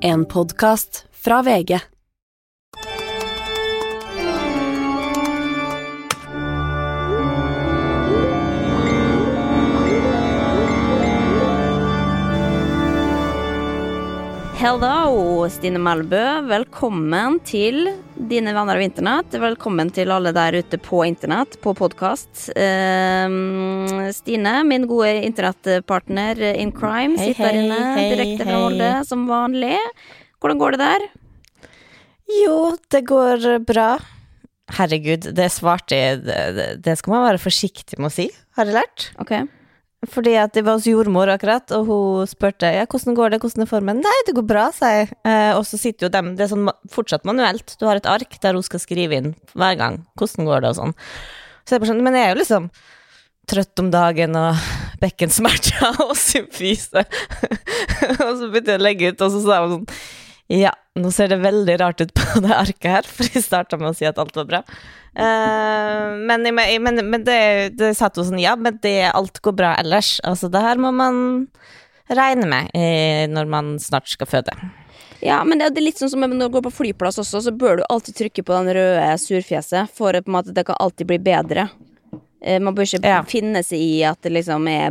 [0.00, 1.97] En podkast fra VG.
[14.58, 16.18] Hello, Stine Melbø.
[16.50, 17.84] Velkommen til
[18.28, 19.36] dine venner av internett.
[19.38, 22.48] Velkommen til alle der ute på internett, på podkast.
[24.16, 28.56] Stine, min gode internettpartner in crime, Hei, sitter hei, inne hei, direkte fra.
[28.64, 29.76] Molde, som vanlig.
[30.42, 31.06] Hvordan går det der?
[32.40, 32.56] Jo,
[32.90, 33.92] det går bra.
[34.74, 38.26] Herregud, det svarte jeg det, det- skal man være forsiktig med å si,
[38.58, 39.06] har jeg lært.
[39.22, 39.36] Ok.
[40.06, 43.64] Fordi at det var hos jordmor akkurat, og hun spurte ja, hvordan går det, hvordan
[43.64, 44.02] er formen.
[44.04, 45.08] Nei, det går bra, sa jeg.
[45.26, 47.74] Eh, og så sitter jo dem, det er sånn fortsatt manuelt.
[47.80, 50.78] Du har et ark der hun skal skrive inn hver gang hvordan går det og
[50.78, 50.94] sånn.
[51.66, 52.70] Så jeg bare sånn, men jeg er jo liksom
[53.48, 54.62] trøtt om dagen og
[55.02, 57.02] bekkensmerter og symfise.
[58.22, 60.00] og så begynte jeg å legge ut, og så sa hun sånn
[60.48, 63.92] ja, nå ser det veldig rart ut på det arket her, for jeg starta med
[63.92, 64.62] å si at alt var bra.
[65.18, 67.40] Uh, men men, men det,
[67.76, 70.16] det satt jo sånn, ja, men det, alt går bra ellers.
[70.24, 71.48] Altså, det her må man
[72.08, 74.54] regne med eh, når man snart skal føde.
[75.20, 77.80] Ja, men det er litt sånn som når du går på flyplass også, så bør
[77.80, 81.66] du alltid trykke på den røde surfjeset for at det kan alltid bli bedre.
[82.40, 83.22] Eh, Man bør ikke Ja.
[83.26, 84.90] finne seg i at det liksom er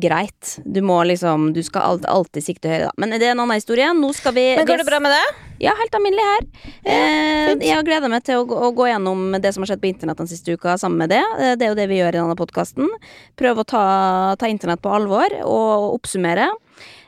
[0.00, 0.58] greit.
[0.66, 2.90] Du må liksom Du skal alt, alltid sikte høyere, da.
[2.98, 3.86] Men det er en annen historie.
[3.94, 5.22] Nå skal vi Men går det bra med det?
[5.60, 6.40] Ja, helt alminnelig her.
[6.84, 9.80] Eh, jeg har gleda meg til å, gå- å gå gjennom det som har skjedd
[9.80, 11.22] på internett den siste uka sammen med det.
[11.38, 12.88] Eh, Det er jo det vi gjør i denne podkasten.
[13.36, 16.48] Prøve å ta, ta internett på alvor og oppsummere.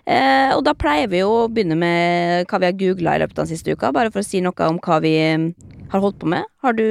[0.07, 3.39] Eh, og da pleier vi jo å begynne med hva vi har googla i løpet
[3.41, 5.17] av den siste uka, bare for å si noe om hva vi
[5.91, 6.45] har holdt på med.
[6.63, 6.85] Har du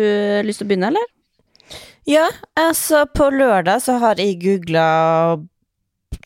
[0.44, 1.06] lyst til å begynne, eller?
[2.10, 2.28] Ja,
[2.60, 4.88] altså på lørdag så har jeg googla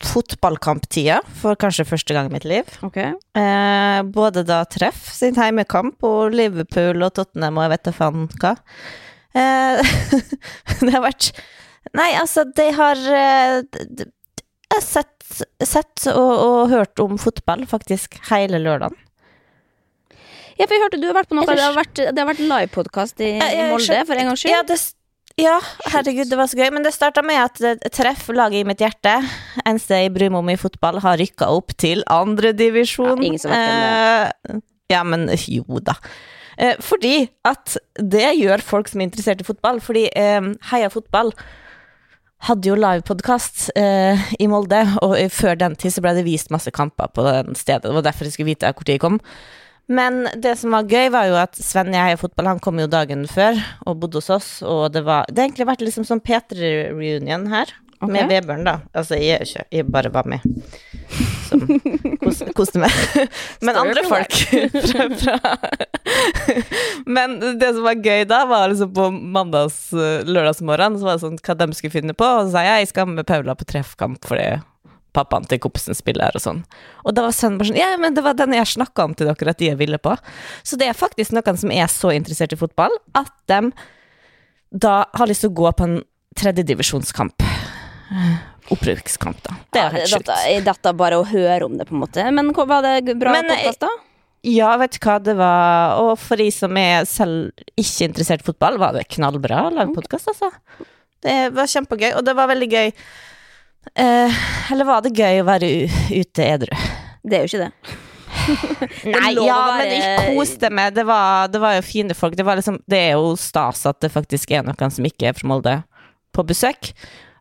[0.04, 2.68] fotballkamptida for kanskje første gang i mitt liv.
[2.86, 3.14] Okay.
[3.38, 8.28] Eh, både da Treff sin heimekamp og Liverpool og Tottenham og jeg vet da faen
[8.42, 8.54] hva.
[9.38, 9.94] Eh,
[10.84, 11.32] det har vært
[11.96, 18.18] Nei, altså, de har eh, Jeg har sett, sett og, og hørt om fotball faktisk
[18.28, 18.98] hele lørdagen.
[20.58, 21.46] Ja, for jeg hørte du har vært på noe.
[21.48, 24.52] Det har vært, det har vært livepodkast i, i Molde for en gangs skyld.
[24.52, 24.76] Ja, det,
[25.38, 25.58] ja,
[25.92, 26.70] herregud, det var så gøy.
[26.74, 29.14] Men det starta med at eh, Treff, laget i mitt hjerte,
[30.32, 33.14] meg om i fotball, har rykka opp til andredivisjon.
[33.16, 33.78] Ja, ingen som vet hvem
[34.58, 35.94] Eh, ja, men jo da.
[36.58, 39.80] Eh, fordi at det gjør folk som er interessert i fotball.
[39.84, 41.32] Fordi eh, Heia Fotball
[42.48, 46.70] hadde jo livepodkast eh, i Molde, og før den tid så ble det vist masse
[46.74, 47.86] kamper på den stedet.
[47.86, 49.18] Det var derfor jeg skulle vite hvor tid jeg kom.
[49.88, 52.88] Men det som var gøy, var jo at Sven i heier Fotball han kom jo
[52.92, 53.56] dagen før
[53.88, 57.72] og bodde hos oss, og det var Det har egentlig vært liksom sånn P3-reunion her,
[57.98, 58.12] Okay.
[58.14, 58.76] med Vebjørn, da.
[58.94, 60.44] Altså, jeg ikke Jeg bare var med.
[61.48, 61.64] Som
[62.22, 62.94] kos, koste meg.
[63.66, 64.36] Men andre folk
[64.92, 65.38] fra, fra
[67.16, 71.24] Men det som var gøy da, var liksom på mandags eh, lørdagsmorgen, så var det
[71.24, 73.66] sånn hva de skulle finne på, og så sa jeg jeg skal med Paula på
[73.66, 74.46] treffkamp fordi
[75.16, 76.64] pappaen til kompisen spiller og sånn.
[77.04, 79.30] Og da var sønnen bare sånn Ja, men det var den jeg snakka om til
[79.30, 80.16] dere at de er ville på.
[80.66, 83.72] Så det er faktisk noen som er så interessert i fotball at de
[84.68, 85.96] da har lyst til å gå på en
[86.38, 87.44] tredjedivisjonskamp.
[88.68, 89.54] Opprykkskamp, da.
[89.72, 90.28] Det er jo helt sjukt.
[90.28, 92.26] Dette, dette bare å høre om det, på en måte.
[92.36, 93.90] Men var det bra eh, podkast, da?
[94.46, 97.48] Ja, vet du hva, det var Og for de som er selv
[97.80, 100.52] ikke interessert i fotball, var det knallbra å lage podkast, altså.
[101.24, 102.92] Det var kjempegøy, og det var veldig gøy
[103.94, 104.38] eh,
[104.72, 105.70] Eller var det gøy å være
[106.12, 106.74] ute edru?
[107.24, 107.96] Det er jo ikke det.
[109.12, 110.94] Nei, ja, være- men jeg koste meg.
[110.96, 112.36] Det var, det var jo fine folk.
[112.38, 115.36] Det, var liksom, det er jo stas at det faktisk er noen som ikke er
[115.36, 115.74] fra Molde,
[116.36, 116.92] på besøk.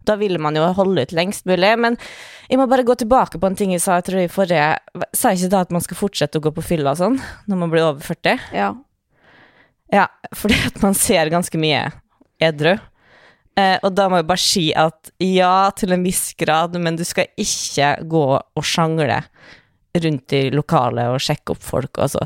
[0.07, 1.73] Da vil man jo holde ut lengst mulig.
[1.83, 1.97] Men
[2.47, 4.67] jeg må bare gå tilbake på en ting jeg sa jeg tror i forrige
[5.11, 7.17] Sa jeg ikke da at man skal fortsette å gå på fylla og sånn
[7.51, 8.45] når man blir over 40?
[8.55, 8.69] Ja.
[9.91, 10.05] Ja,
[10.35, 11.85] fordi at man ser ganske mye
[12.43, 12.73] edru.
[13.57, 17.03] Eh, og da må jeg bare si at ja, til en viss grad, men du
[17.07, 19.23] skal ikke gå og sjangle
[19.97, 22.21] rundt i lokalet og sjekke opp folk, Altså,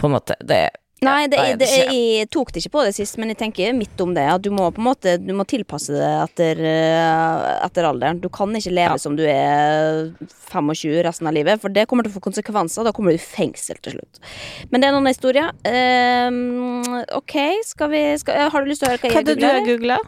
[0.00, 0.62] på en måte Det
[1.00, 4.10] Nei, det, det, jeg tok det ikke på det sist, men jeg tenker midt om
[4.12, 4.26] det.
[4.34, 8.20] At du må på en måte Du må tilpasse det etter, eh, etter alderen.
[8.20, 9.00] Du kan ikke leve Ja.
[9.00, 10.12] som du er
[10.50, 12.84] 25 resten av livet, for det kommer til å få konsekvenser.
[12.84, 14.20] Da kommer du i fengsel til slutt.
[14.70, 15.46] Men det er en annen historie.
[15.64, 16.84] Um,
[17.16, 19.46] ok, skal vi skal, Har du lyst til å høre hva Hva jeg hadde du
[19.46, 19.66] googler?
[19.72, 19.98] googla?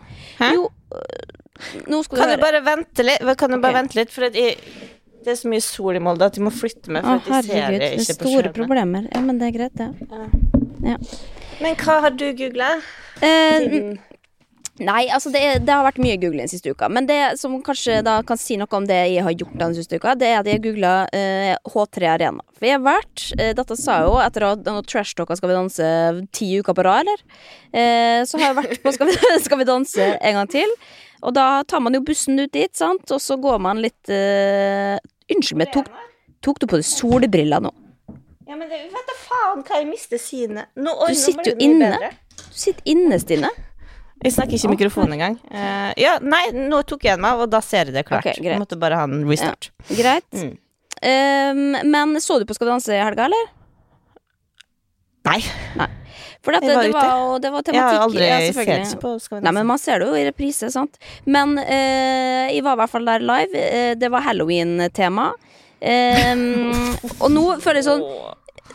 [0.53, 2.45] Jo, øh, nå skal du Kan du høre.
[2.45, 3.37] bare vente litt?
[3.39, 3.81] Kan du bare okay.
[3.81, 4.13] vente litt?
[4.13, 4.59] For jeg,
[5.25, 7.07] det er så mye sol i Molde at de må flytte meg.
[7.07, 9.09] Å, herregud, de ser det ikke på store problemer.
[9.15, 9.89] Ja, men det er greit, det.
[10.11, 10.61] Ja.
[11.63, 12.75] Men hva har du googla?
[13.23, 13.95] Eh,
[14.81, 16.89] Nei, altså det, er, det har vært mye googling siste uka.
[16.89, 19.99] Men det som kanskje da kan si noe om det jeg har gjort den siste
[20.01, 22.47] uka, det er at jeg googla eh, H3 Arena.
[22.57, 25.91] For jeg har vært eh, Dette sa jeg jo etter at trash-talka Skal vi danse
[26.33, 27.23] ti uker på rad, eller?
[27.69, 30.75] Eh, så har jeg vært på skal vi, skal vi danse en gang til.
[31.23, 34.97] Og da tar man jo bussen ut dit, sant, og så går man litt eh,
[35.33, 35.93] Unnskyld meg, tok,
[36.45, 37.77] tok du på deg solbriller nå?
[38.49, 40.73] Ja, men det, vet da faen hva jeg mister synet.
[40.75, 41.93] Nå, Du sitter jo inne.
[42.37, 43.51] Du sitter inne, Stine.
[44.23, 45.39] Jeg snakker ikke i mikrofonen engang.
[45.51, 48.27] Uh, ja, nei, nå tok jeg den av, og da ser jeg det klart.
[48.29, 48.61] Okay, greit.
[48.63, 49.73] Måtte bare ha en restart.
[49.91, 50.29] Greit.
[50.31, 50.53] Mm.
[51.03, 53.49] Um, men så du på Skal vi danse i helga, eller?
[55.27, 55.39] Nei,
[56.43, 59.39] For dette, var det, var, jo- det var jeg har aldri ja, sett på Skal
[59.39, 60.99] vi Nei, men man ser det jo i reprise, sant.
[61.27, 63.59] Men uh, jeg var i hvert fall der live.
[63.59, 65.33] Eh, det var halloween-tema.
[65.83, 66.71] Ehm,
[67.19, 68.05] og nå føler jeg sånn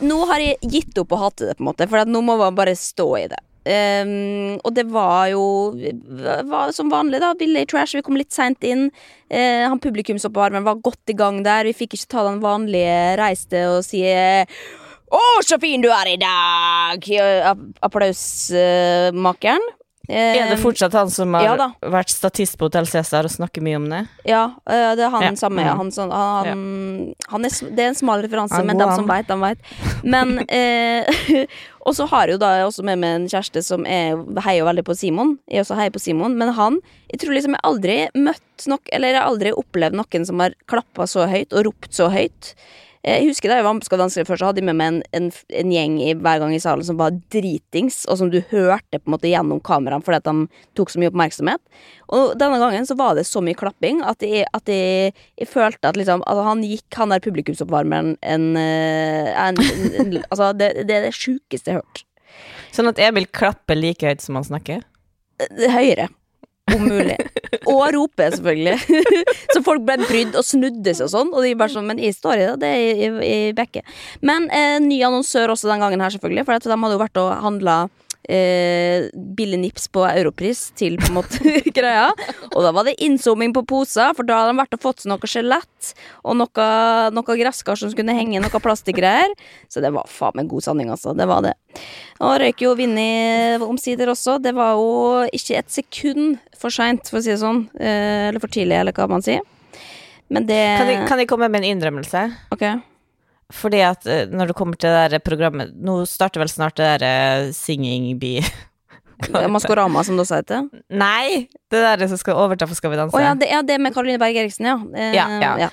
[0.04, 2.54] Nå har jeg gitt opp å hate det, på en måte, for nå må man
[2.54, 3.40] bare stå i det.
[3.68, 5.42] Um, og det var jo
[6.48, 7.32] var som vanlig, da.
[7.36, 7.96] Billig trash.
[7.98, 8.86] Vi kom litt seint inn.
[9.26, 11.66] Uh, han publikumsoppvarmeren var godt i gang der.
[11.66, 14.04] Vi fikk ikke ta den vanlige reiste og si
[15.08, 17.04] å, så fin du er i dag!
[17.84, 19.64] Applausmakeren.
[20.08, 23.76] Er det fortsatt han som har ja vært statist på Hotell Cæsar og snakker mye
[23.76, 23.98] om det?
[24.24, 25.32] Ja, øh, det er han Ja.
[25.36, 25.60] samme.
[25.62, 25.78] Han, Mm.
[25.78, 29.10] Han, sånn- han, han er, det er en smal referanse, men dem som han.
[29.18, 29.58] veit, dem veit.
[30.02, 31.46] Men eh,
[31.88, 34.82] Og så har jeg jo da også med meg en kjæreste som er, heier veldig
[34.84, 35.38] på Simon.
[35.48, 36.80] Jeg også heier på Simon, men han
[37.12, 40.52] Jeg tror liksom jeg aldri møtt nok Eller jeg har aldri opplevd noen som har
[40.68, 42.54] klappa så høyt og ropt så høyt.
[43.08, 44.68] Eh, Jeg husker Da jeg var med på Skal vi danse før, så hadde jeg
[44.68, 45.28] med meg en, en,
[45.60, 49.08] en gjeng i, hver gang i salen som var dritings, og som du hørte på
[49.08, 51.62] en måte gjennom kameraene fordi at de tok så mye oppmerksomhet.
[52.14, 55.90] Og denne gangen så var det så mye klapping at jeg, at jeg, jeg følte
[55.90, 59.58] at liksom altså Han gikk, han der publikumsoppvarmeren, en, eh, en,
[60.00, 62.04] en, Altså, det, det er det sjukeste jeg har hørt.
[62.74, 64.84] Sånn at Emil klapper like høyt som han snakker?
[65.38, 66.08] Er Høyere.
[66.74, 67.16] Om mulig.
[67.68, 69.02] Og rope, selvfølgelig.
[69.54, 71.32] så folk ble brydd og snudde seg og sånn.
[71.34, 73.96] Og de bare sånn, men jeg står i det, det er i, i, i bekket.
[74.24, 76.46] Men eh, ny annonsør også den gangen her, selvfølgelig.
[76.48, 77.78] For de hadde jo vært og handla
[78.28, 82.08] eh, billig nips på Europris til på en måte greia.
[82.52, 85.12] Og da var det innzooming på poser, for da hadde de vært og fått seg
[85.12, 85.92] noe skjelett
[86.22, 86.68] og noe,
[87.14, 89.34] noe gresskar som skulle henge, noe plastgreier.
[89.72, 91.16] Så det var faen meg god sanning, altså.
[91.16, 91.54] Det var det.
[92.24, 93.08] Og røyk jo Vinni
[93.64, 94.38] omsider også.
[94.42, 97.64] Det var jo ikke et sekund for seint, for å si det sånn.
[97.78, 99.44] Eh, eller for tidlig, eller hva man sier.
[100.28, 102.26] Men det Kan jeg, kan jeg komme med en innrømmelse?
[102.52, 102.66] Ok.
[103.54, 106.88] Fordi at eh, når det kommer til det der programmet Nå starter vel snart det
[107.00, 108.42] der eh, Singing Bee
[109.50, 110.66] Maskorama, som det også heter.
[110.94, 111.48] Nei!
[111.70, 113.16] Det der som skal overta for Skal vi danse.
[113.18, 114.76] Å ja, det, ja, det med Karoline Berg Eriksen, ja.
[114.94, 115.54] Eh, Ja, ja.
[115.66, 115.70] ja.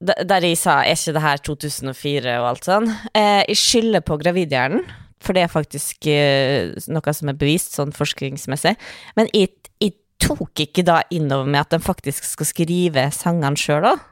[0.00, 2.86] Der jeg sa er ikke det her 2004 og alt sånn.
[3.12, 4.86] Eh, jeg skylder på gravidhjernen,
[5.20, 8.76] for det er faktisk eh, noe som er bevist sånn forskningsmessig.
[9.18, 9.50] Men jeg,
[9.82, 14.06] jeg tok ikke da innover meg at de faktisk skal skrive sangene sjøl òg.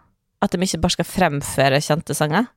[0.45, 2.51] At de ikke bare skal fremføre kjente sanger.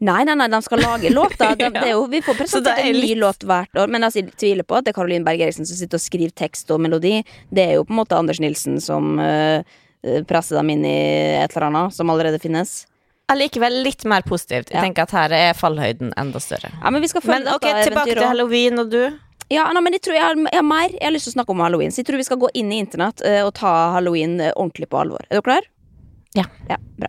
[0.00, 1.54] Nei, nei, nei, de skal lage låter.
[1.60, 3.88] De, det er jo, vi får presentert er en ny litt- låt hvert år.
[3.94, 6.34] Men altså, jeg tviler på at det er Caroline Berg Eriksen som sitter og skriver
[6.34, 7.20] tekst og melodi.
[7.54, 9.62] Det er jo på en måte Anders Nilsen som uh,
[10.28, 10.96] presser dem inn i
[11.40, 12.84] et eller annet som allerede finnes.
[13.32, 14.68] Allikevel litt mer positivt.
[14.68, 14.82] Jeg Ja.
[14.84, 16.68] tenker at her er fallhøyden enda større.
[16.82, 19.00] Ja, men Men ok, tilbake til halloween og du.
[19.52, 21.36] Ja, nei, men jeg tror jeg har, jeg har mer Jeg har lyst til å
[21.38, 21.90] snakke om halloween.
[21.92, 25.00] Så jeg tror vi skal gå inn i internett eh, og ta halloween ordentlig på
[25.00, 25.24] alvor.
[25.30, 25.64] Er du klar?
[26.34, 26.44] Ja.
[26.68, 27.08] Ja, bra.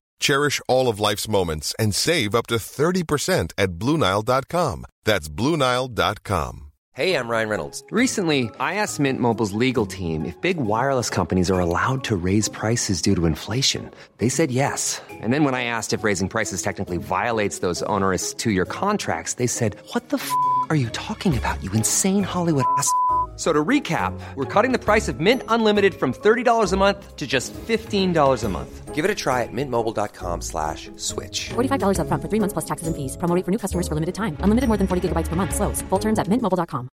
[0.21, 4.85] Cherish all of life's moments and save up to 30% at BlueNile.com.
[5.03, 6.67] That's BlueNile.com.
[6.93, 7.83] Hey, I'm Ryan Reynolds.
[7.89, 12.49] Recently, I asked Mint Mobile's legal team if big wireless companies are allowed to raise
[12.49, 13.89] prices due to inflation.
[14.17, 15.01] They said yes.
[15.09, 19.35] And then when I asked if raising prices technically violates those onerous two year contracts,
[19.35, 20.31] they said, What the f
[20.69, 22.91] are you talking about, you insane Hollywood ass?
[23.41, 27.15] F- So to recap, we're cutting the price of Mint Unlimited from $30 a month
[27.17, 28.93] to just $15 a month.
[28.93, 31.49] Give it a try at mintmobile.com slash switch.
[31.49, 33.17] $45 upfront for three months plus taxes and fees.
[33.17, 34.37] Promo for new customers for limited time.
[34.45, 35.55] Unlimited more than 40 gigabytes per month.
[35.55, 35.81] Slows.
[35.89, 36.89] Full terms at mintmobile.com.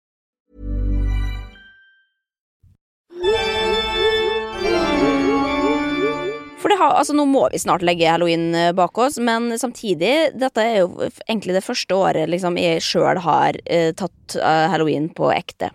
[6.62, 10.12] For det har, altså Nå må vi snart legge halloween eh, bak oss, men samtidig
[10.40, 14.68] Dette er jo f- egentlig det første året liksom, jeg sjøl har eh, tatt eh,
[14.72, 15.68] halloween på ekte.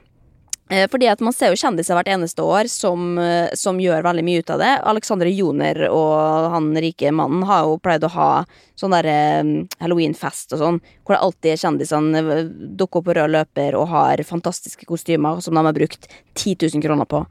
[0.70, 4.24] Eh, Fordi at man ser jo kjendiser hvert eneste år som, eh, som gjør veldig
[4.28, 4.70] mye ut av det.
[4.86, 8.30] Alexander Joner og han rike mannen har jo pleid å ha
[8.78, 12.44] sånn derre halloweenfest og sånn, hvor det alltid er kjendisene eh,
[12.78, 16.86] dukker opp på rød løper og har fantastiske kostymer som de har brukt 10 000
[16.86, 17.26] kroner på.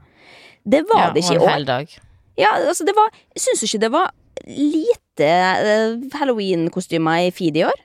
[0.67, 1.65] Det var Ja, det ikke i år.
[1.65, 1.87] dag.
[2.37, 4.11] Ja, altså det var Syns du ikke det var
[4.47, 5.29] lite
[6.19, 7.79] halloween-kostymer i feed i år.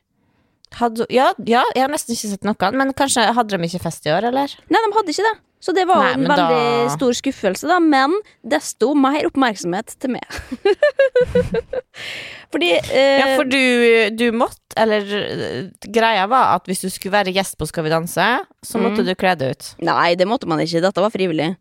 [0.75, 4.07] Hadde, ja, ja, jeg har nesten ikke sett noen, men kanskje hadde de ikke fest
[4.09, 4.55] i år, eller?
[4.73, 5.35] Nei, de hadde ikke det.
[5.65, 7.79] Så det var Nei, en veldig da- stor skuffelse, da.
[7.81, 8.13] Men
[8.45, 10.27] desto mer oppmerksomhet til meg.
[12.53, 13.61] Fordi eh, Ja, for du,
[14.19, 17.93] du måtte, eller eh, greia var at hvis du skulle være gjest på Skal vi
[17.95, 18.27] danse,
[18.65, 19.09] så måtte Mm.
[19.09, 19.71] du kle deg ut.
[19.89, 20.83] Nei, det måtte man ikke.
[20.85, 21.55] Dette var frivillig.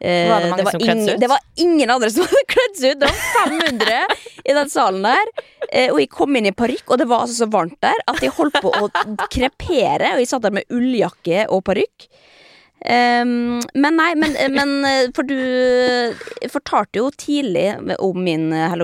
[0.00, 1.20] Eh, Var det som kledde seg ingen-?
[1.20, 3.00] Det var ingen andre som hadde kledd seg ut.
[3.00, 4.00] Det var 500
[4.44, 5.32] i den salen der.
[5.70, 8.20] Eh, og jeg kom inn i parykk, og det var altså så varmt der at
[8.22, 8.90] jeg holdt på å
[9.32, 10.14] krepere.
[10.14, 12.08] Og jeg satt der med ulljakke og parykk.
[12.84, 15.38] Um, men nei, men, men eh, For du
[16.52, 18.74] fortalte jo tidlig om min eh,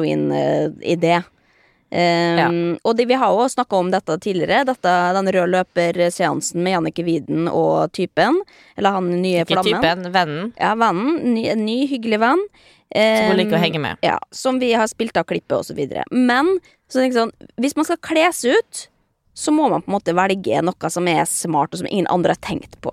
[1.90, 2.70] halloween-idé.
[2.70, 4.64] Ehm, Og de, vi har jo snakka om dette tidligere.
[4.64, 8.40] Dette, den røde løper-seansen med Jannicke Wieden og typen.
[8.76, 9.80] Eller han nye Ikke flammen.
[9.82, 11.34] typen, vennen, Ja, vennen.
[11.34, 12.46] Ny, en ny, hyggelig venn.
[12.92, 13.96] som hun liker å Ehm, henge med.
[14.02, 16.02] ja, som vi har spilt av klippet og så videre.
[16.10, 16.58] Men
[16.90, 18.88] så sånn, hvis man skal kle seg ut,
[19.32, 22.30] så må man på en måte velge noe som er smart, og som ingen andre
[22.32, 22.90] har tenkt på.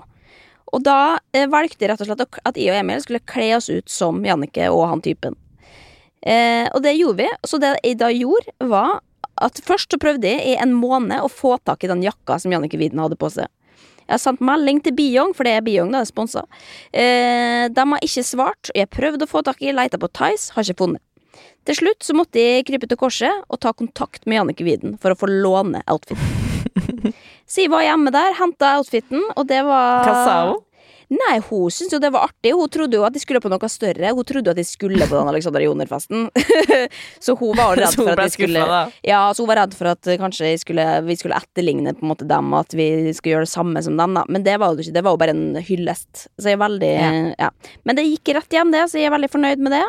[0.72, 3.70] Og da eh, valgte jeg rett og slett at jeg og Emil skulle kle oss
[3.70, 5.36] ut som Jannicke og han typen.
[6.22, 7.30] Eh, og det gjorde vi.
[7.48, 9.00] Så det jeg da gjorde, var
[9.44, 12.54] at først så prøvde jeg i en måned å få tak i den jakka som
[12.54, 13.50] Jannicke Widen hadde på seg.
[14.08, 16.46] Jeg har sendt melding til Biong, for det er Biong da, sponsa.
[16.96, 20.54] Eh, de har ikke svart, og jeg prøvde å få tak i, leita på Tice,
[20.56, 21.04] har ikke funnet.
[21.68, 25.12] Til slutt så måtte jeg krype til korset og ta kontakt med Jannicke Widen for
[25.12, 26.24] å få låne outfiten.
[27.48, 30.64] Jeg var hjemme der, henta outfiten, og det var Hva sa hun?
[31.08, 32.52] Nei, hun syntes jo det var artig.
[32.58, 34.12] Hun trodde jo at de skulle på noe større.
[34.12, 36.26] Hun trodde jo at de skulle på den Alexander Joner-festen.
[37.26, 38.66] så hun var redd for at de skulle?
[39.08, 42.12] Ja, så hun var redd for at eh, kanskje skulle, vi skulle etterligne på en
[42.12, 44.18] måte dem, at vi skulle gjøre det samme som dem.
[44.20, 44.98] da Men det var jo ikke.
[44.98, 46.28] Det var jo bare en hyllest.
[46.36, 46.92] Så jeg er veldig
[47.38, 47.52] ja.
[47.88, 49.86] Men det gikk rett hjem, det, så jeg er veldig fornøyd med det.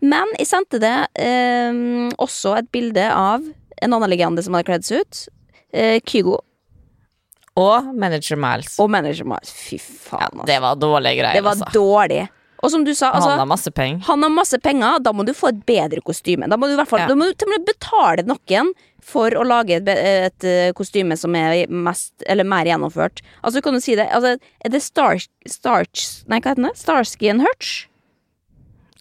[0.00, 1.84] Men jeg sendte det eh,
[2.16, 3.44] også et bilde av
[3.84, 5.24] en annen legende som hadde kledd seg ut.
[5.76, 6.40] Eh, Kygo
[7.56, 8.78] Og Manager Miles.
[8.82, 9.52] og manager Miles.
[9.54, 10.46] Fy faen, altså.
[10.50, 11.70] det var dårlige greier, Det var altså.
[11.74, 12.24] dårlig.
[12.64, 14.00] Og som du sa, altså, Han har masse penger.
[14.06, 16.48] han har masse penger, da må du få et bedre kostyme.
[16.48, 17.06] Da må du i hvert fall Ja.
[17.08, 18.72] da må du betale noen
[19.04, 23.20] for å lage et, et eh, kostyme som er mest, eller mer gjennomført.
[23.44, 26.76] Altså, kan du si det altså, Er det Star, Starch Nei, hva heter det?
[26.80, 27.86] Starsky and Hutch?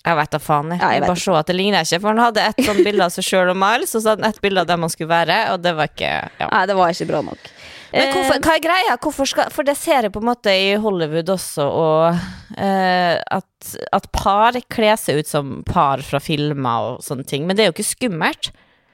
[0.04, 0.70] Jeg vet da faen.
[0.76, 2.02] Jeg, Ja, jeg bare så at det ligner ikke.
[2.04, 4.34] For han hadde et sånt bilde av seg sjøl og Miles, og så hadde han
[4.36, 6.10] et bilde av dem han skulle være, og det var ikke
[6.42, 6.50] ja.
[6.52, 7.48] Nei, det var ikke bra nok.
[7.94, 8.96] Men hvorfor, Eh, hva er greia?
[9.30, 12.16] Skal, for det ser jeg på en måte i Hollywood også, og
[12.58, 17.46] uh, at, at par kler seg ut som par fra filmer og sånne ting.
[17.46, 18.50] Men det er jo ikke skummelt.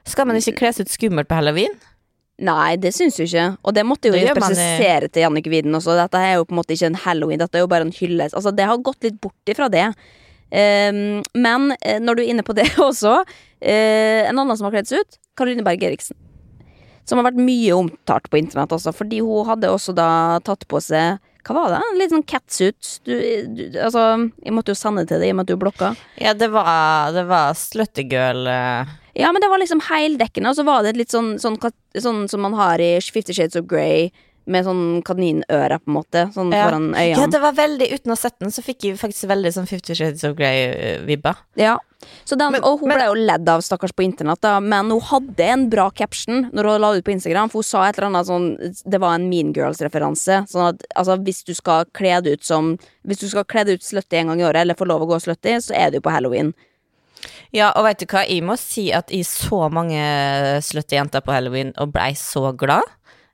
[0.10, 1.76] Skal man ikke kle seg ut skummelt på halloween?
[2.40, 3.50] Nei, det syns du ikke.
[3.68, 5.96] Og det måtte jo Det presisere i- til Jannicke Widen også.
[6.00, 8.36] Dette er jo på en måte ikke en halloween, dette er jo bare en hyllest.
[8.36, 9.94] Altså, det har gått litt bort ifra det.
[10.50, 14.72] Um, men eh, når du er inne på det også uh, En annen som har
[14.72, 16.18] kledd seg ut, Karoline Berg Eriksen.
[17.10, 20.10] Som har vært mye omtalt på internett også, fordi hun hadde også da
[20.46, 21.80] tatt på seg Hva var det?
[21.98, 22.90] Litt sånn catsuit.
[23.08, 23.14] Du,
[23.58, 24.04] du, altså,
[24.44, 25.92] jeg måtte jo sende til deg i og med at du blokka.
[26.22, 28.92] Ja, det var, det var sluttygirl eh.
[29.18, 31.58] Ja, men det var liksom heldekkende, og så var det litt sånn, sånn,
[31.98, 34.12] sånn som man har i Fifty Shades of Grey,
[34.50, 36.68] med sånn kaninøre, på en måte, sånn Ja.
[36.68, 37.18] foran øynene.
[37.18, 39.68] Ja, det var veldig Uten å ha sett den, så fikk jeg faktisk veldig sånn
[39.70, 41.36] Fifty Shades of Grey-vibba.
[41.60, 41.76] Ja.
[42.26, 44.90] Så den, Men- og hun men- ble jo ledd av, stakkars, på internett, da, men
[44.90, 47.84] hun hadde en bra caption når hun la det ut på Instagram, for hun sa
[47.90, 48.48] et eller annet sånn
[48.90, 50.48] Det var en Mean Girls-referanse.
[50.48, 53.74] Sånn at altså, hvis du skal kle deg ut som Hvis du skal kle deg
[53.80, 55.96] ut slutty en gang i året, eller få lov å gå slutty, så er det
[55.96, 56.54] jo på halloween.
[57.52, 60.00] Ja, og vet du hva, jeg må si at jeg så mange
[60.62, 62.84] slutty jenter på halloween og blei så glad.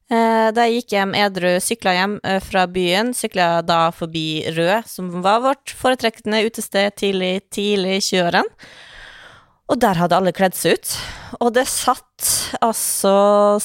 [0.06, 4.90] Eh, da jeg gikk hjem edru, sykla hjem eh, fra byen, sykla da forbi Rød,
[4.90, 8.68] som var vårt foretrekkende utested tidlig, tidlig i 20-årene.
[9.66, 10.92] Og der hadde alle kledd seg ut.
[11.42, 12.28] Og det satt
[12.62, 13.14] altså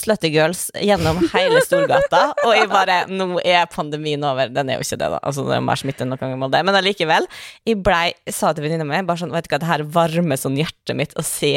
[0.01, 2.23] slutty girls gjennom hele Storgata.
[2.47, 4.49] og jeg bare Nå er pandemien over.
[4.49, 5.19] Den er jo ikke det, da.
[5.21, 6.63] Altså, det er mer smitte enn noen gang det.
[6.65, 7.29] Men allikevel.
[7.69, 10.57] Jeg blei, sa til venninna mi bare sånn Vet du hva, det her varmer sånn
[10.57, 11.53] hjertet mitt å se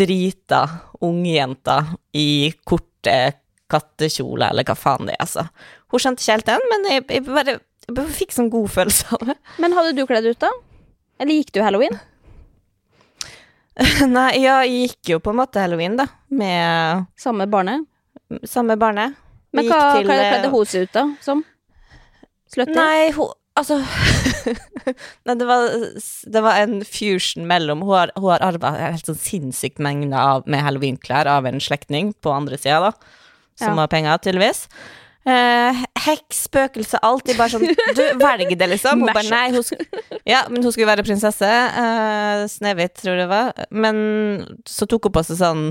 [0.00, 0.62] drita
[1.04, 3.18] ungjenter i korte
[3.70, 5.46] kattekjoler, eller hva faen det er, altså.
[5.92, 7.58] Hun skjønte ikke helt den, men jeg, jeg bare
[7.88, 9.34] jeg bare fikk sånn god følelse av det.
[9.64, 10.50] Men hadde du kledd ut, da?
[11.22, 11.96] Eller gikk du halloween?
[14.16, 17.86] Nei, ja, jeg gikk jo på en måte halloween, da, med Samme barnet?
[18.44, 19.16] samme barnet.
[19.56, 21.04] Men hva, til, hva eh, kledde hun seg ut, da?
[21.24, 21.44] Som?
[22.52, 22.76] Slutty?
[22.76, 23.80] Nei, hun, Altså
[25.26, 25.64] Nei, det var,
[26.30, 30.44] det var en fusion mellom Hun har, hun har arva helt sånn sinnssykt mengde av,
[30.46, 33.16] med halloweenklær av en slektning på andre sida, da.
[33.58, 33.82] Som Ja.
[33.84, 34.66] har penger, tydeligvis.
[35.28, 35.74] Uh,
[36.06, 37.66] heks, spøkelse, alltid bare sånn
[37.98, 39.02] Du, velg det, liksom.
[39.02, 41.44] Hun bare nei, hun Ja, men hun skulle være prinsesse.
[41.74, 43.52] Uh, Snehvit, tror jeg det var.
[43.70, 43.98] Men
[44.64, 45.64] så tok hun på seg sånn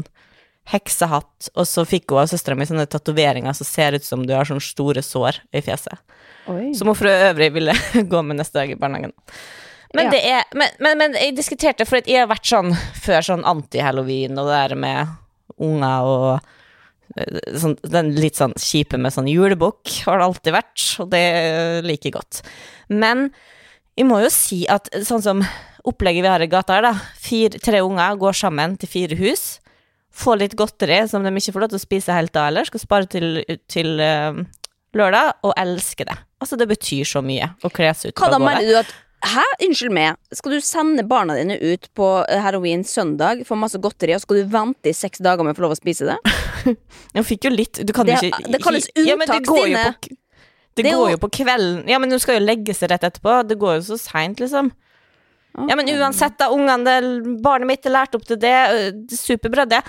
[0.67, 4.33] heksehatt, og så fikk hun av søstera mi sånne tatoveringer som ser ut som du
[4.35, 5.95] har sånne store sår i fjeset.
[6.51, 6.73] Oi.
[6.75, 7.73] Som hun for øvrig ville
[8.11, 9.15] gå med neste dag i barnehagen.
[9.95, 10.11] Men Ja.
[10.11, 14.35] det er men, men, men jeg diskuterte, for jeg har vært sånn før sånn anti-halloween
[14.37, 15.15] og det der med
[15.63, 16.53] unger og eh,
[17.61, 21.23] sånn, Den litt sånn kjipe med sånn julebukk har det alltid vært, og det
[21.85, 22.41] liker jeg godt.
[22.91, 23.29] Men
[23.97, 25.45] vi må jo si at sånn som
[25.87, 26.93] opplegget vi har i gata her, da.
[27.21, 29.45] Fire, tre unger går sammen til fire hus.
[30.17, 32.67] Får litt godteri som de ikke får lov til å spise helt da heller.
[32.67, 34.37] Skal spare til, til uh,
[34.97, 36.17] lørdag, og elsker det.
[36.41, 38.91] Altså, det betyr så mye å kle seg ut Hva da mener du at
[39.25, 39.43] Hæ?
[39.65, 40.17] Unnskyld meg.
[40.35, 44.43] Skal du sende barna dine ut på heroin halloween søndag, få masse godteri, og skal
[44.43, 46.17] du vente i seks dager med å få lov å spise det?
[47.17, 49.57] Jeg fikk jo litt Du kan Det- jo ikke det kalles Ja, det unntak, på,
[49.65, 51.87] det, Det går jo- på kvelden.
[51.89, 53.39] Ja, men hun skal jo legge seg rett etterpå.
[53.47, 54.69] Det går jo så seint, liksom.
[55.57, 56.51] Ja, men uansett, da.
[56.53, 58.53] Ungene det- Barnet mitt er lært opp til det.
[58.53, 59.81] øh, det er Superbra, det.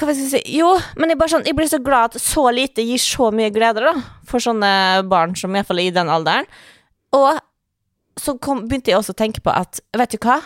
[0.00, 0.56] Hva skal jeg si?
[0.56, 3.84] Jo, men jeg, sånn, jeg blir så glad at så lite gir så mye glede,
[3.84, 3.92] da.
[4.24, 6.46] For sånne barn som iallfall er i den alderen.
[7.12, 7.38] Og
[8.20, 10.38] så kom, begynte jeg også å tenke på at, vet du hva?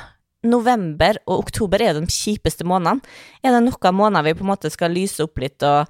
[0.44, 3.00] November og oktober er de kjipeste månedene.
[3.40, 5.88] Er det noen måneder vi på en måte skal lyse opp litt og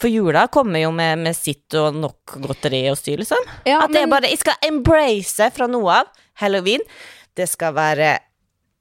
[0.00, 3.40] For jula kommer jo med, med sitt og nok godteri og styr, liksom.
[3.64, 6.84] Ja, At det er bare Jeg skal embrace fra nå av halloween.
[7.36, 8.18] Det skal være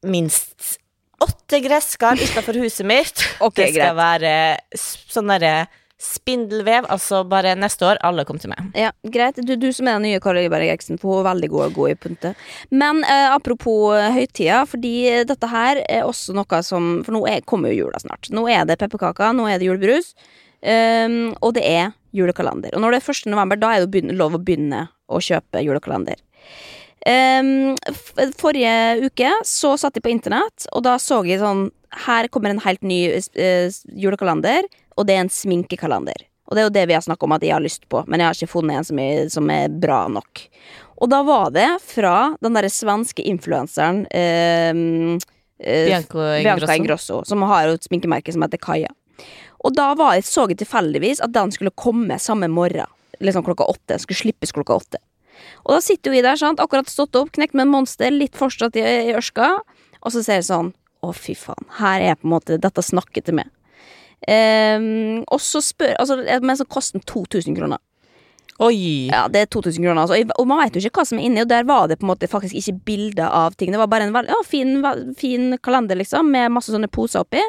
[0.08, 0.78] minst
[1.20, 3.24] åtte gresskar utenfor huset mitt.
[3.40, 4.00] okay, det skal greit.
[4.00, 5.56] være sånn derre
[6.00, 6.88] spindelvev.
[6.90, 8.72] Altså bare neste år, alle kommer til meg.
[8.78, 9.40] Ja, Greit.
[9.46, 12.48] Du, du som er den nye Kari Berg Eriksen, er veldig god, god i puntet.
[12.72, 14.96] Men eh, apropos eh, høytida, fordi
[15.28, 18.32] dette her er også noe som For nå er, kommer jo jula snart.
[18.34, 20.14] Nå er det pepperkaker, nå er det julebrus,
[20.64, 22.74] um, og det er julekalender.
[22.76, 23.30] Og når det er 1.
[23.34, 26.20] november, da er det begynne, lov å begynne å kjøpe julekalender.
[27.08, 27.78] Um,
[28.42, 31.70] forrige uke så satt jeg på internett, og da så jeg sånn
[32.04, 34.68] Her kommer en helt ny uh, julekalender,
[35.00, 36.28] og det er en sminkekalender.
[36.50, 38.22] Og det er jo det vi har snakket om at jeg har lyst på, men
[38.22, 40.46] jeg har ikke funnet en som er, som er bra nok.
[41.00, 47.22] Og da var det fra den derre svenske influenseren eh, eh, Bianco Bianca Ingrosso.
[47.30, 48.90] Som har jo et sminkemerke som heter Kaja.
[49.64, 52.90] Og da var jeg, så jeg tilfeldigvis at den skulle komme samme morgen.
[53.20, 54.00] Liksom klokka åtte.
[54.02, 55.04] Skulle slippes klokka åtte.
[55.68, 56.60] Og da sitter vi der, sant?
[56.60, 59.54] akkurat stått opp, knekt med en monster, litt fortsatt i, i ørska.
[60.00, 61.68] Og så ser jeg sånn Å, fy faen.
[61.78, 63.52] Her er på en måte dette snakket til meg.
[64.28, 67.80] Ehm, og så spør Altså, men så koster den 2000 kroner.
[68.60, 69.08] Oi!
[69.08, 70.02] Ja, det er 2000 kroner.
[70.04, 70.20] Altså.
[70.36, 72.12] Og man vet jo ikke hva som er inni, og der var det på en
[72.12, 73.72] måte faktisk ikke bilder av ting.
[73.72, 74.82] Det var bare en ja, fin,
[75.18, 77.44] fin kalender, liksom, med masse sånne poser oppi.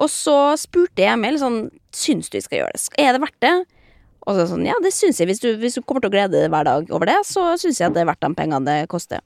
[0.00, 2.86] Og så spurte jeg Emil sånn Syns du vi skal gjøre det?
[2.96, 3.52] Er det verdt det?
[4.22, 5.28] Og så sånn, ja, det syns jeg.
[5.28, 7.82] Hvis du, hvis du kommer til å glede deg hver dag over det, så syns
[7.82, 9.20] jeg at det er verdt de pengene det koster.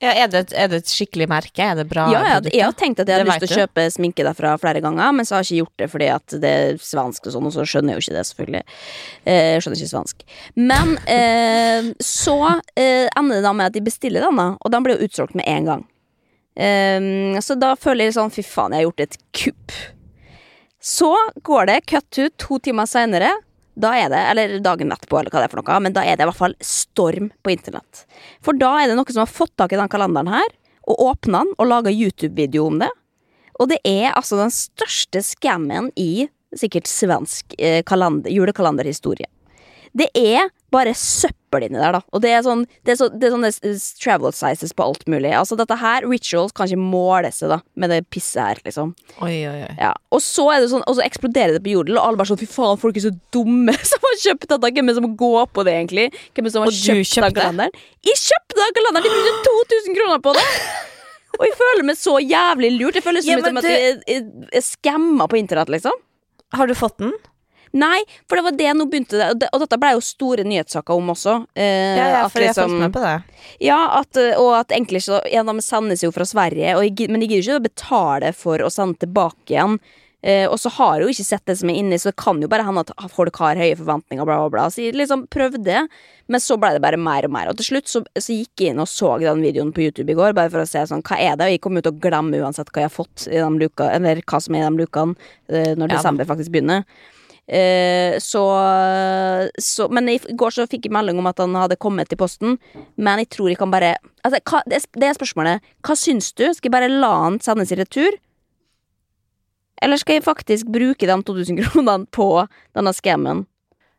[0.00, 1.58] Ja, er, det, et- er det et skikkelig merke?
[1.64, 2.04] Er det bra?
[2.12, 4.80] Ja, ja, jeg har tenkt at jeg hadde lyst til å kjøpe sminke derfra flere
[4.84, 7.48] ganger, men så har jeg ikke gjort det fordi at det er svensk og sånn,
[7.50, 8.62] og så skjønner jeg jo ikke det, selvfølgelig.
[9.26, 10.22] Eh, Jeg skjønner ikke svensk.
[10.54, 12.36] Men eh, så
[12.78, 15.34] eh, ender det da med at de bestiller den, da, og den blir jo utsolgt
[15.34, 15.84] med en gang.
[16.54, 19.74] Eh, så da føler jeg sånn, fy faen, jeg har gjort et kupp.
[20.78, 21.10] Så
[21.42, 23.32] går det cut ut to timer seinere.
[23.78, 26.18] Da er det, eller dagen etterpå, eller hva det er for noe, men da er
[26.18, 28.06] det i hvert fall storm på internett.
[28.42, 30.48] For da er det noen som har fått tak i den kalenderen her,
[30.88, 32.90] og åpna den og laga YouTube-video om det.
[33.58, 39.28] Og det er altså den største scammen i sikkert svensk eh, kalender, julekalenderhistorie.
[39.92, 42.00] Det er bare søppel inni der, da.
[42.12, 43.50] Og det er, sånn, det er, så, det er sånne
[44.02, 45.30] travel sizes på alt mulig.
[45.36, 48.92] Altså dette her, Rituals kan ikke måle seg da med det pisset her, liksom.
[49.24, 49.70] Oi, oi, oi.
[49.80, 52.32] Ja, og så, er det sånn, og så eksploderer det på jodel, og alle bare
[52.32, 54.72] sånn Fy faen, folk er så dumme som har kjøpt dette.
[54.76, 56.06] Hvem er det som går på det, egentlig?
[56.36, 57.80] Hvem er det som har Og kjøpt, kjøpt den kalenderen?
[58.10, 59.08] Jeg kjøpte den kalenderen!
[59.08, 60.46] De brukte 2000 kroner på det!
[61.38, 62.96] Og jeg føler meg så jævlig lurt.
[62.98, 65.94] Jeg føler Ja, som men at jeg, jeg skamma på internett, liksom.
[66.56, 67.12] Har du fått den?
[67.72, 69.28] Nei, for det var det nå begynte det.
[69.30, 71.36] Og, det, og dette ble jo store nyhetssaker om også.
[71.54, 73.22] Eh, Ja, ja, for jeg liksom- med på det.
[73.60, 77.20] ja, at, eh, og at egentlig så Ja, de sendes jo fra Sverige, og men
[77.20, 79.78] de gidder ikke å betale for å sende tilbake igjen.
[80.20, 82.48] Eh, og så har jo ikke sett det som er inni, så det kan jo
[82.50, 84.64] bare hende at folk har høye forventninger, bla, bla, bla.
[84.66, 85.84] Så liksom prøvde,
[86.26, 87.48] men så ble det bare mer og mer.
[87.52, 90.14] Og til slutt så, så gikk jeg inn og så den videoen på YouTube i
[90.18, 91.46] går, bare for å se sånn, hva er det?
[91.46, 93.92] Og jeg kommer ut og å glemme uansett hva jeg har fått i de luka,
[93.94, 95.14] eller hva som er i de lukene,
[95.48, 96.82] eh, når Ja desember faktisk begynner.
[97.48, 98.42] Eh, så,
[99.56, 102.58] så Men i går så fikk jeg melding om at han hadde kommet til posten,
[103.00, 105.64] men jeg tror jeg kan bare altså, hva, det, er- spørsmålet.
[105.80, 106.44] Hva syns du?
[106.52, 108.18] Skal jeg bare la han sendes i retur?
[109.80, 112.28] Eller skal jeg faktisk bruke de 2000 kronene på
[112.76, 113.44] denne scammen?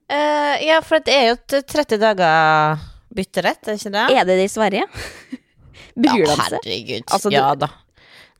[0.09, 2.79] Uh, ja, for det er jo et 30 dager
[3.13, 4.05] bytterett, er det ikke det?
[4.19, 4.85] Er det det i Sverige?
[5.99, 6.41] Bryr de seg?
[6.45, 7.05] herregud.
[7.09, 7.69] Altså, du- ja da.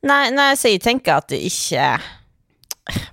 [0.05, 1.87] Nei, nei, så jeg tenker at det ikke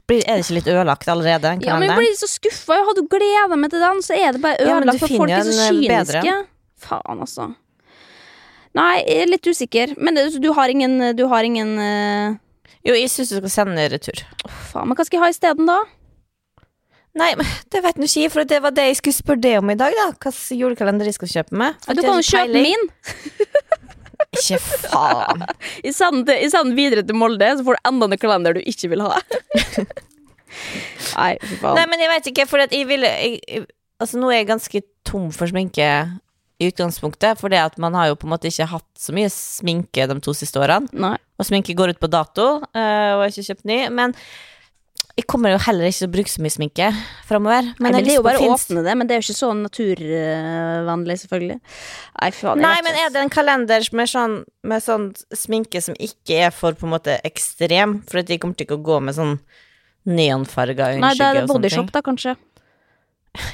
[0.08, 1.52] blir, Er det ikke litt ødelagt allerede?
[1.64, 2.78] Ja, men jeg blir så skuffa.
[2.80, 5.02] Jeg hadde gleda meg til den, så er det bare Ja, ødelagt.
[5.02, 6.36] for folk er så eh, bedre.
[6.86, 7.50] Faen, altså.
[8.76, 9.94] Nei, jeg er litt usikker.
[9.98, 12.36] Men du har ingen, du har ingen uh...
[12.86, 14.20] Jo, jeg syns du skal sende retur.
[14.46, 15.80] Faen, men hva skal jeg ha isteden, da?
[17.16, 19.72] Nei, men det vet nå ikke for det var det jeg skulle spørre deg om
[19.72, 20.10] i dag, da.
[20.12, 21.78] Hvilken julekalender jeg skal kjøpe meg.
[21.86, 22.84] Ja, du kan jo kjøpe min.
[24.36, 25.46] Ikke faen.
[25.88, 28.92] I send, I send videre til Molde, så får du enda en kalender du ikke
[28.92, 29.16] vil ha.
[31.16, 31.76] Nei, fy faen.
[31.78, 34.50] Nei, men jeg vet ikke, for at jeg ville jeg, jeg, Altså, nå er jeg
[34.50, 35.86] ganske tom for sminke
[36.60, 39.30] i utgangspunktet, for det at man har jo på en måte ikke hatt så mye
[39.32, 40.88] sminke de to siste årene.
[40.92, 41.14] Nei.
[41.40, 42.46] Og sminke går ut på dato,
[42.76, 43.78] eh, og jeg har ikke kjøpt ny.
[43.96, 44.12] Men
[45.16, 46.88] jeg kommer jo heller ikke til å bruke så mye sminke
[47.24, 47.70] framover.
[47.80, 49.52] Men, har det er jo bare å åpne det, men det er jo ikke så
[49.56, 51.56] naturvennlig, selvfølgelig.
[52.20, 52.60] Nei, faen.
[52.60, 54.34] Nei, men er det en kalender med sånn,
[54.68, 58.02] med sånn sminke som ikke er for på en måte ekstrem?
[58.10, 59.38] For at de kommer til ikke å gå med sånn
[60.06, 62.36] neonfarga Nei, det er og bodyshop, da, kanskje.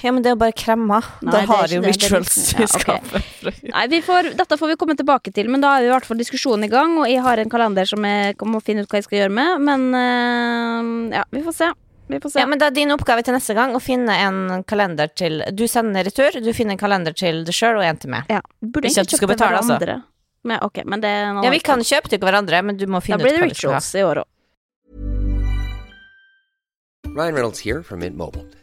[0.02, 1.06] Ja, men det er jo bare kremmer.
[1.22, 3.62] Nei, da har jo det, det rituals liksom- i skapet.
[3.72, 6.08] Nei, vi får, dette får vi komme tilbake til, men da er jo i hvert
[6.08, 9.00] fall diskusjonen i gang, og jeg har en kalender som jeg må finne ut hva
[9.00, 11.70] jeg skal gjøre med, men uh, ja, vi får se.
[12.12, 12.40] Vi får se.
[12.42, 15.62] Ja, men det er din oppgave til neste gang å finne en kalender til Du
[15.70, 18.26] sender retur, du finner en kalender til deg sjøl og en til meg.
[18.28, 19.78] Ja, burde Ikke kjøpe at du skal til betale, altså.
[19.78, 20.02] hverandre.
[20.44, 23.00] Men, okay, men det er en Ja, vi kan kjøpe til hverandre, men du må
[23.00, 23.78] finne ut det hva vi skal ha.
[23.78, 24.28] rituals i år òg.
[27.14, 28.46] Ryan Reynolds here from Mint Mobile.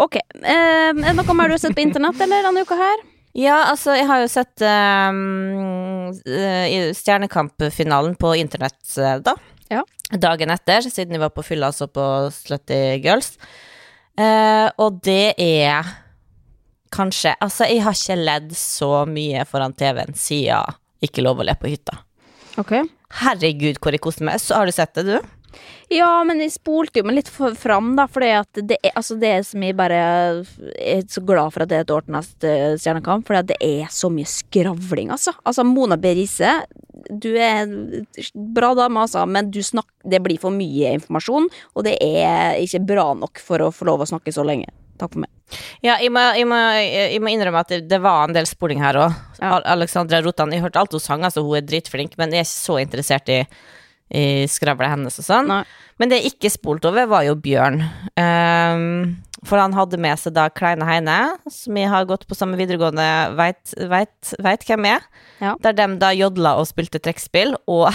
[0.00, 0.16] Ok.
[0.16, 3.02] eh, er det noe mer du har sett på internett eller denne uka her?
[3.34, 9.34] Ja, altså, jeg har jo sett ehm, eh, Stjernekamp-finalen på internett, eh, da.
[9.72, 9.82] Ja.
[10.10, 12.04] Dagen etter, siden jeg var på fylla og så på
[12.34, 13.32] Slutty Girls.
[14.18, 15.88] Eh, og det er
[16.94, 21.56] kanskje Altså, jeg har ikke ledd så mye foran TV-en siden Ikke lov å le
[21.58, 21.96] på hytta.
[22.62, 22.76] Ok.
[23.18, 24.38] Herregud, hvor jeg koste meg.
[24.38, 25.34] Så har du sett det, du?
[25.92, 29.34] Ja, men jeg spolte jo meg litt for, fram, da, at det er altså det
[29.48, 29.98] som jeg bare
[30.80, 33.90] er så glad for at det er et år til neste Stjernekamp, for det er
[33.92, 35.36] så mye skravling, altså.
[35.44, 36.14] Altså, Mona B.
[36.16, 36.56] Riise,
[37.10, 37.68] du er
[38.32, 42.84] bra dame, altså, men du snakker, det blir for mye informasjon, og det er ikke
[42.88, 44.72] bra nok for å få lov å snakke så lenge.
[44.98, 45.30] Takk for meg.
[45.84, 48.80] Ja, jeg må, jeg må, jeg må innrømme at det, det var en del spoling
[48.82, 49.16] her òg.
[49.40, 49.58] Ja.
[49.74, 52.54] Alexandra Rotan, jeg hørte alt hun sang, altså hun er dritflink, men jeg er ikke
[52.54, 53.42] så interessert i,
[54.12, 55.48] i skravla hennes og sånn.
[55.50, 55.62] Nei.
[56.00, 57.80] Men det jeg ikke spolte over, var jo Bjørn.
[58.18, 59.14] Um,
[59.46, 61.18] for han hadde med seg da Kleine Heine,
[61.52, 63.06] som jeg har gått på samme videregående,
[63.38, 65.06] veit, veit, veit hvem er.
[65.42, 65.54] Ja.
[65.62, 67.90] Der de da jodla og spilte trekkspill, og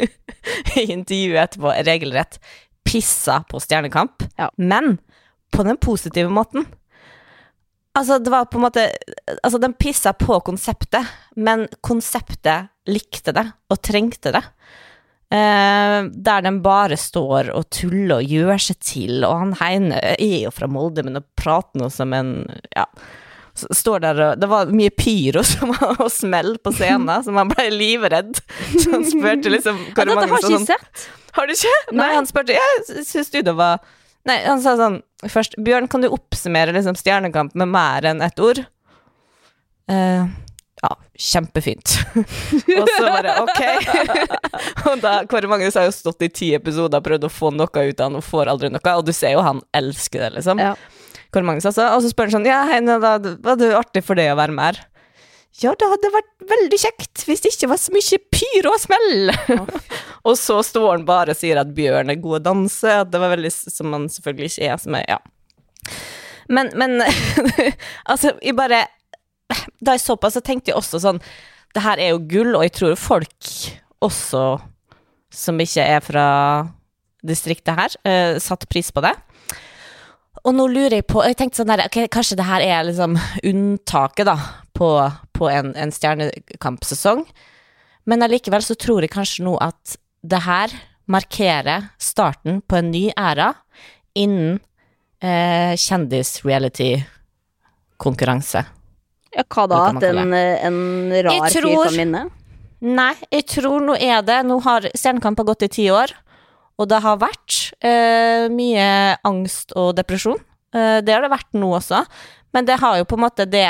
[0.80, 2.38] i intervjuet etterpå regelrett
[2.86, 4.26] pissa på Stjernekamp.
[4.36, 4.50] Ja.
[4.58, 4.96] Men
[5.52, 6.66] på den positive måten.
[7.92, 8.86] Altså, det var på en måte
[9.44, 14.42] Altså, de pissa på konseptet, men konseptet likte det, og trengte det.
[15.32, 20.42] Eh, der de bare står og tuller og gjør seg til, og han Heine er
[20.42, 22.34] jo fra Molde, men å prate noe som en
[22.76, 22.84] Ja.
[23.54, 27.66] Står der og Det var mye pyro som og smell på scenen, så man ble
[27.72, 28.38] livredd.
[28.80, 31.08] Så han spurte liksom Ja, dette har ikke sånn- sett.
[31.36, 31.74] har du ikke?
[31.92, 32.14] Nei, Nei.
[32.16, 33.80] han spurte Jeg syns du det var
[34.28, 38.40] Nei, han sa sånn først Bjørn, kan du oppsummere liksom Stjernekamp med mer enn ett
[38.40, 38.62] ord?
[39.90, 40.24] Eh,
[40.82, 41.94] ja, kjempefint.
[42.80, 43.60] og så bare ok.
[44.90, 47.68] og da Kåre Magnus har jo stått i ti episoder og prøvd å få noe
[47.70, 48.96] ut av han, og får aldri noe.
[48.96, 50.62] Og du ser jo han elsker det, liksom.
[50.62, 50.74] Ja.
[51.32, 51.86] Kåre Magnus altså.
[51.94, 54.56] Og så spør han sånn Ja, Heine, da var det artig for deg å være
[54.56, 54.82] med her?
[55.60, 59.32] Ja, det hadde vært veldig kjekt hvis det ikke var så mye pyro og smell.
[60.28, 63.20] og så står han bare og sier at Bjørn er god å danse, at det
[63.20, 65.20] var veldig Som han selvfølgelig ikke er, som er Ja.
[66.52, 66.98] Men, men
[68.10, 68.86] Altså, jeg bare
[69.80, 71.20] Da jeg så på, så tenkte jeg også sånn
[71.74, 73.50] Det her er jo gull, og jeg tror folk
[74.02, 74.44] også
[75.32, 76.26] som ikke er fra
[77.24, 79.14] distriktet her, uh, satte pris på det.
[80.42, 83.14] Og nå lurer jeg på Jeg tenkte sånn der, ok, Kanskje det her er liksom
[83.46, 84.36] unntaket da
[84.74, 84.88] på,
[85.36, 87.22] på en, en stjernekampsesong.
[88.10, 90.70] Men allikevel så tror jeg kanskje nå at det her
[91.10, 93.54] markerer starten på en ny æra
[94.18, 94.60] innen
[95.22, 98.64] eh, kjendis-reality-konkurranse.
[99.32, 99.80] Ja, hva da?
[99.90, 100.80] At en, en
[101.24, 102.22] rar tror, fyr kan vinne?
[102.82, 106.10] Nei, jeg tror nå er det Nå har Stjernekamp gått i ti år,
[106.80, 108.86] og det har vært eh, mye
[109.28, 110.40] angst og depresjon.
[110.74, 112.02] Eh, det har det vært nå også,
[112.56, 113.68] men det har jo på en måte det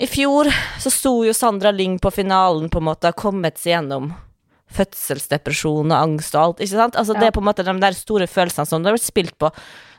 [0.00, 0.48] I fjor
[0.80, 4.12] så sto jo Sandra Lyng på finalen, på en måte, har kommet seg gjennom
[4.72, 6.96] fødselsdepresjon og angst og alt, ikke sant?
[6.96, 9.36] Altså det er på en måte de der store følelsene som det har blitt spilt
[9.36, 9.50] på.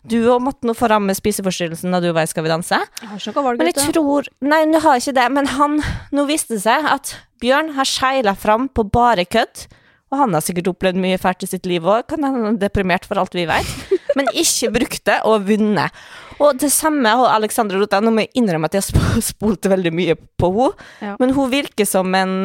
[0.09, 2.75] Du og måtte nå få ramme spiseforstyrrelsen da du var i Skal vi danse.
[2.75, 5.29] Jeg har ikke noe valg Men jeg tror Nei, nå har ikke det.
[5.31, 5.79] Men han
[6.11, 9.65] Nå viste det seg at Bjørn har seila fram på bare kødd.
[10.13, 12.05] Og han har sikkert opplevd mye fælt i sitt liv òg.
[12.11, 13.71] Kan hende han er deprimert for alt vi vet.
[14.17, 16.03] Men ikke brukt det og vunnet.
[16.37, 18.01] Og det samme har Alexandra Rota.
[18.03, 20.87] Nå må jeg innrømme at jeg har spolte veldig mye på henne.
[21.01, 21.15] Ja.
[21.23, 22.35] Men hun virker som en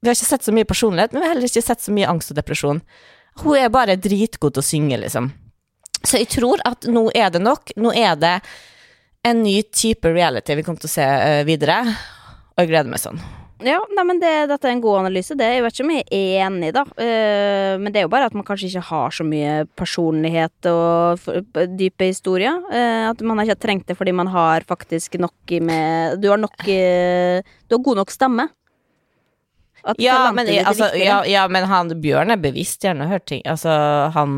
[0.00, 2.08] Vi har ikke sett så mye personlighet, men vi har heller ikke sett så mye
[2.08, 2.78] angst og depresjon.
[3.42, 5.26] Hun er bare dritgod til å synge, liksom.
[6.04, 7.74] Så jeg tror at nå er det nok.
[7.76, 8.38] Nå er det
[9.26, 13.02] en ny type reality vi kommer til å se eh, videre, og jeg gleder meg
[13.02, 13.20] sånn.
[13.60, 15.34] Ja, nei, men det, Dette er en god analyse.
[15.36, 16.84] Det Jeg vet ikke om jeg er enig, da.
[16.96, 21.26] Uh, men det er jo bare at man kanskje ikke har så mye personlighet og
[21.76, 22.56] dype historier.
[22.72, 26.40] Uh, at man har ikke trengt det fordi man har faktisk nok med Du har
[26.40, 28.48] nok uh, Du har god nok stemme.
[30.02, 33.40] Ja, men, altså, ja, ja, men han, Bjørn er bevisst gjerne hørt ting.
[33.48, 33.72] Altså,
[34.14, 34.34] han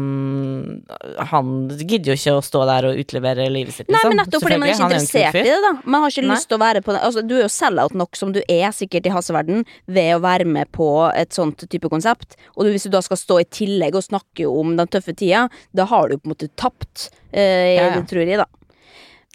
[1.30, 4.14] Han gidder jo ikke å stå der og utlevere livet sitt, Nei, liksom.
[4.14, 5.72] men nettopp fordi man er ikke interessert er i det, da.
[5.84, 6.36] Man har ikke Nei.
[6.36, 7.02] lyst til å være på det.
[7.08, 9.66] Altså, du er jo sell-out nok som du er sikkert i hasseverden
[9.98, 12.38] ved å være med på et sånt type konsept.
[12.56, 15.88] Og hvis du da skal stå i tillegg og snakke om den tøffe tida, da
[15.90, 17.90] har du på en måte tapt, eh, ja.
[18.08, 18.48] tror jeg, da.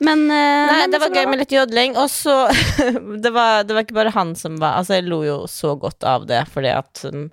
[0.03, 2.35] Men, eh, Nei, men det var gøy med litt jodling, og så
[3.23, 6.03] det, var, det var ikke bare han som var Altså, jeg lo jo så godt
[6.05, 7.31] av det, fordi at um,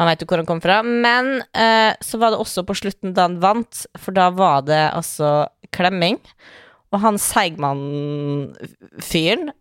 [0.00, 0.76] man veit jo hvor han kom fra.
[0.82, 4.84] Men uh, så var det også på slutten da han vant, for da var det
[4.90, 6.18] altså klemming.
[6.92, 9.52] Og han Seigmann-fyren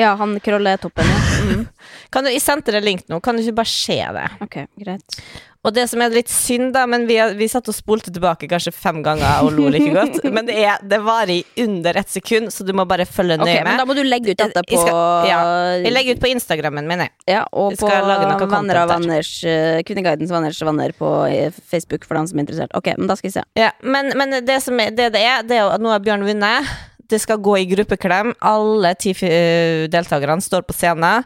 [0.00, 1.20] Ja, han krølletoppen, ja.
[1.44, 1.66] Mm.
[2.14, 4.22] kan du, I senteret link nå, kan du ikke bare se det?
[4.40, 5.16] Ok, greit.
[5.64, 8.72] Og det som er litt synd, da, men vi, vi satt og spolte tilbake kanskje
[8.72, 12.48] fem ganger og lo like godt, men det, er, det varer i under ett sekund,
[12.52, 13.82] så du må bare følge nøye men med.
[13.82, 15.42] da må du legge ut dette på Jeg skal- ja,
[15.84, 17.12] Jeg legger ut på Instagrammen min, jeg.
[17.34, 22.16] Ja, og Jeg på Venner av venners uh, Kvinneguidens venners venner på eh, Facebook for
[22.16, 22.72] dem som er interessert.
[22.76, 23.44] Ok, men da skal vi se.
[23.60, 26.00] Ja, men, men det som er, det, det er, det er jo at nå har
[26.04, 26.72] Bjørn vunnet.
[27.10, 28.32] Det skal gå i gruppeklem.
[28.40, 31.24] Alle ti eh, deltakerne står på scenen.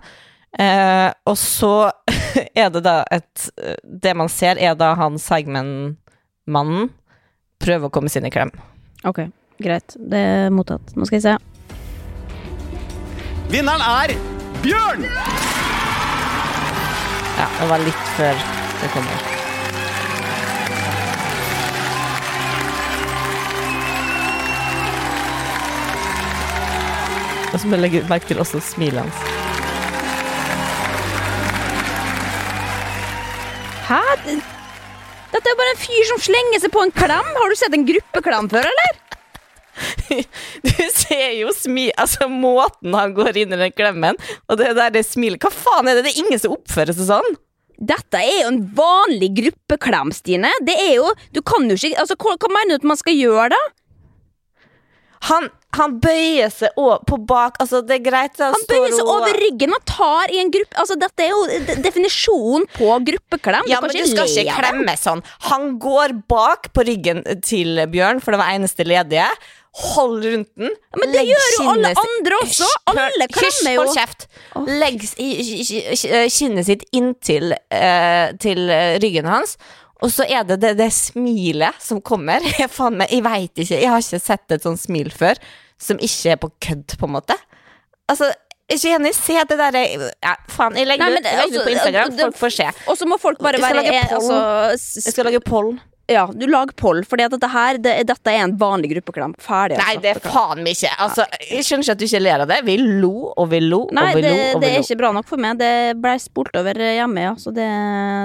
[0.59, 1.91] Eh, og så
[2.63, 6.89] er det da et eh, Det man ser, er da han Seigmen-mannen
[7.61, 8.51] prøver å komme sin i klem.
[9.07, 9.27] Ok,
[9.63, 9.95] greit.
[9.99, 10.95] Det er mottatt.
[10.97, 11.37] Nå skal vi se.
[13.53, 14.15] Vinneren er
[14.63, 15.07] Bjørn!
[17.39, 18.47] Ja, det var litt før
[18.83, 19.38] det kommer.
[27.49, 29.19] Og så må jeg legge merke til også smilet hans.
[33.89, 34.01] Hæ?
[35.33, 37.29] Dette er jo bare en fyr som slenger seg på en klem.
[37.41, 38.97] Har du sett en gruppeklem før, eller?
[40.67, 41.89] Du ser jo smi...
[42.01, 45.89] Altså, måten han går inn i den klemmen, og det der det smilet Hva faen
[45.89, 46.09] er det?
[46.09, 47.37] Det er ingen som oppfører seg sånn!
[47.79, 50.51] Dette er jo en vanlig gruppeklem, Stine.
[50.67, 53.15] Det er jo Du kan jo ikke Altså, hva, hva mener du at man skal
[53.15, 53.61] gjøre, da?
[55.31, 59.37] Han, han bøyer seg på bak Altså, det er greit Han, Han bøyer seg over
[59.37, 63.69] ryggen og tar i en gruppe Altså, dette er jo definisjonen på gruppeklem.
[63.69, 65.21] Ja, du men du skal ikke klemme sånn.
[65.51, 69.29] Han går bak på ryggen til Bjørn, for det var eneste ledige.
[69.79, 70.73] Hold rundt den.
[70.97, 72.69] Men det Legg gjør jo alle andre også.
[72.95, 73.83] Alle klemmer jo.
[73.85, 74.27] Hold kjeft.
[74.81, 75.05] Legg
[76.39, 78.73] kinnet sitt inntil uh, til
[79.05, 79.59] ryggen hans.
[80.05, 82.45] Og så er det det, det smilet som kommer.
[82.61, 83.79] Jeg, faen meg, jeg veit ikke.
[83.79, 85.41] Jeg har ikke sett et sånt smil før
[85.79, 87.35] som ikke er på kødd, på en måte.
[88.11, 88.31] Altså,
[88.69, 89.13] ikke enig?
[89.17, 91.69] Se det derre ja, Faen, jeg legger Nei, det ut jeg legger det ut på
[91.69, 92.17] altså, Instagram.
[92.19, 92.67] Folk får se.
[92.91, 94.43] Og så må folk bare Jeg skal være lage pollen.
[94.73, 95.71] altså, Jeg skal lage poll.
[96.09, 99.35] Ja, du lag poll, for dette her det, Dette er en vanlig gruppeklem.
[99.45, 100.03] Ferdig, Nei, altså.
[100.07, 100.93] det er faen meg ikke.
[101.05, 102.59] Altså, jeg skjønner ikke at du ikke ler av det.
[102.65, 104.99] Vi lo og vi lo Nei, og vi det, lo Nei, det vi er ikke
[105.03, 105.61] bra nok for meg.
[105.61, 107.69] Det ble spolt over hjemme, ja, så det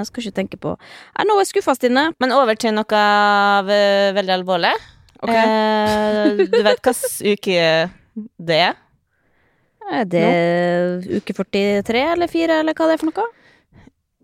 [0.08, 0.72] skal jeg ikke tenke på.
[1.12, 2.06] Jeg nå er skuffa, Stine.
[2.24, 3.04] Men over til noe
[3.76, 4.72] eh, veldig alvorlig.
[5.28, 7.68] Eh, du vet hvilken uke
[8.48, 8.82] det er?
[9.92, 10.26] Er det
[11.20, 13.30] uke 43 eller 4, eller hva det er for noe?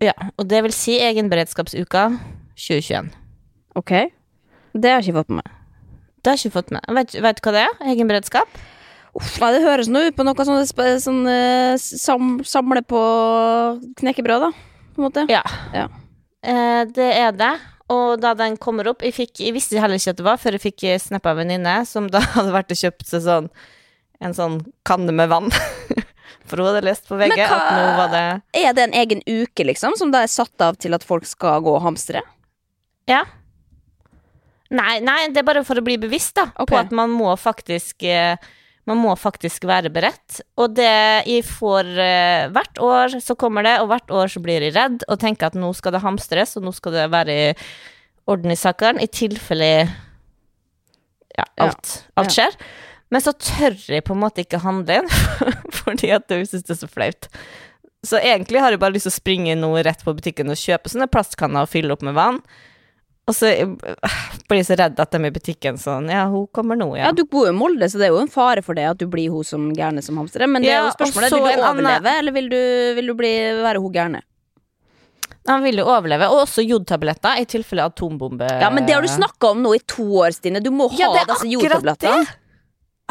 [0.01, 2.07] Ja, og det vil si egenberedskapsuka
[2.57, 3.20] 2021.
[3.79, 3.91] Ok.
[4.73, 5.57] Det har jeg ikke fått med meg.
[6.21, 6.85] Det har jeg ikke fått med.
[6.97, 7.75] Vet, vet du hva det er?
[7.93, 8.59] Egenberedskap?
[9.17, 10.61] Uff, nei, det høres nå ut på noe sånn,
[11.03, 13.01] sånn eh, sam, samle på
[13.99, 14.51] knekkebrød, da.
[14.95, 15.25] På en måte.
[15.31, 15.41] Ja.
[15.75, 15.87] Ja.
[16.45, 17.51] Eh, det er det.
[17.91, 20.55] Og da den kommer opp Jeg, fikk, jeg visste heller ikke at det var før
[20.55, 23.49] jeg fikk snap av en venninne som da hadde vært og kjøpt seg sånn
[24.21, 24.55] en sånn
[24.87, 25.49] kanne med vann.
[26.47, 28.23] For hun hadde lest på VG hva- at nå var det
[28.61, 31.59] Er det en egen uke, liksom, som da er satt av til at folk skal
[31.65, 32.21] gå og hamstre?
[33.09, 33.23] Ja.
[34.71, 36.71] Nei, nei, det er bare for å bli bevisst da okay.
[36.71, 38.39] på at man må faktisk eh,
[38.87, 40.39] Man må faktisk være beredt.
[40.57, 40.87] Og det
[41.27, 45.05] jeg får eh, hvert år, så kommer det, og hvert år så blir jeg redd
[45.05, 47.51] og tenker at nå skal det hamstres, og nå skal det være i
[48.31, 49.69] orden i sakene, i tilfelle
[51.37, 52.57] ja, alt, alt skjer.
[53.11, 55.13] Men så tør jeg på en måte ikke handle inn,
[55.83, 57.29] fordi at jeg syns det er så flaut.
[58.07, 60.89] Så egentlig har jeg bare lyst til å springe noe rett på butikken og kjøpe
[60.89, 62.39] sånne plastkanner og fylle opp med vann.
[63.31, 63.75] Og så øh,
[64.49, 67.13] blir jeg så redd at de i butikken sånn Ja, hun kommer nå, Ja, ja.
[67.15, 69.07] Du bor jo i Molde, så det er jo en fare for det at du
[69.11, 70.49] blir hun som gærne som hamstrer.
[70.51, 72.17] Men det er jo spørsmålet, vil du overleve, Anna...
[72.19, 72.59] eller vil du,
[72.99, 74.23] vil du bli, være hun gærne?
[75.49, 76.27] Han vil jo overleve.
[76.29, 79.81] Og også jodtabletter i tilfelle atombombe Ja, men det har du snakka om nå i
[79.89, 80.61] to år, Stine.
[80.61, 82.27] Du må ha Ja, disse jodtablettene.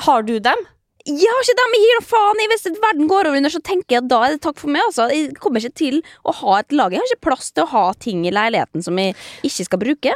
[0.04, 0.68] Har du dem?
[1.10, 2.48] Jeg har ikke dem, jeg gir noe faen i!
[2.52, 4.84] Hvis verden går over under, så tenker jeg at da er det takk for meg.
[4.86, 5.08] Altså.
[5.12, 6.94] Jeg kommer ikke til å ha et lag.
[6.94, 10.14] Jeg har ikke plass til å ha ting i leiligheten som jeg ikke skal bruke.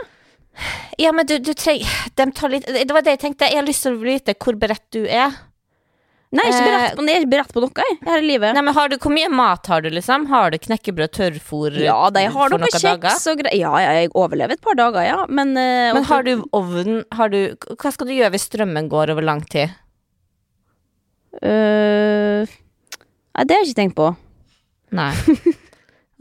[1.03, 3.49] Ja, men du, du trenger De tar litt Det var det jeg tenkte.
[3.51, 5.35] Jeg har lyst til å vite hvor beredt du er.
[6.35, 8.23] Nei, jeg er ikke Eh, beredt på, jeg er ikke beredt på noe jeg, her
[8.23, 8.55] i livet.
[8.57, 10.27] Nei, men har du, Hvor mye mat har du, liksom?
[10.31, 13.07] Har du knekkebrød, tørrfôr ja, de har for noe noen dager?
[13.07, 13.59] kjeks og greier.
[13.61, 15.21] Ja, ja, jeg overlever et par dager, ja.
[15.31, 17.05] Men, uh, Men har du ovn?
[17.15, 17.39] Har du,
[17.79, 19.75] hva skal du gjøre hvis strømmen går over lang tid?
[21.43, 22.47] Øh,
[23.35, 24.13] Nei, det har jeg ikke tenkt på.
[24.95, 25.11] Nei.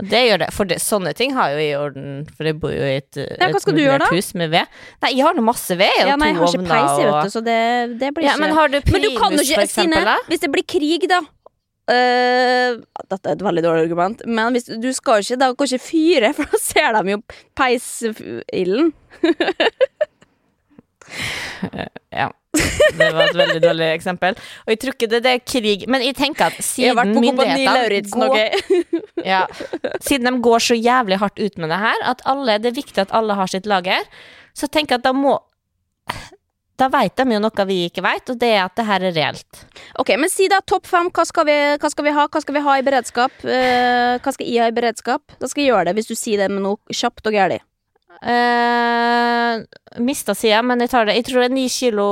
[0.03, 2.81] Det gjør det, for det, sånne ting har jo i orden, for jeg bor jo
[2.81, 4.07] i et, Ja, hva et du gjøre da?
[4.09, 4.65] hus med ved.
[5.05, 7.05] Nei, jeg har nå masse ved, og Ja, nei, jeg har ikke ovner peis, og
[7.05, 7.57] vet du, så det,
[8.01, 9.93] det blir Ja, ikke men har du Men du kan jo primus, ikke, for Stine,
[9.93, 10.17] eksempel, da?
[10.31, 11.19] hvis det blir krig, da
[11.93, 12.69] øh,
[13.13, 16.33] Dette er et veldig dårlig argument, men hvis, du skal ikke Da kan ikke fyre,
[16.39, 17.19] for da ser de jo
[17.61, 18.89] peisilden.
[22.13, 22.31] Ja.
[22.53, 24.35] Det var et veldig dårlig eksempel.
[24.65, 28.37] Og jeg tror ikke det, det er krig, men jeg tenker at siden myndighetene går,
[29.33, 29.41] ja,
[30.03, 33.01] Siden de går så jævlig hardt ut med det her, at alle, det er viktig
[33.01, 34.05] at alle har sitt lager,
[34.53, 35.39] så tenker jeg at da må
[36.77, 39.13] Da veit de jo noe vi ikke veit, og det er at det her er
[39.15, 39.65] reelt.
[40.01, 41.09] Ok, men si da topp fem.
[41.13, 42.25] Hva skal, vi, hva skal vi ha?
[42.29, 43.45] Hva skal vi ha i beredskap?
[43.45, 45.37] Eh, hva skal jeg ha i beredskap?
[45.37, 47.61] Da skal jeg gjøre det, hvis du sier det med noe kjapt og gærlig.
[48.21, 49.63] Uh,
[50.03, 51.17] mista sida, men jeg tar det.
[51.19, 52.09] Jeg tror det er ni kilo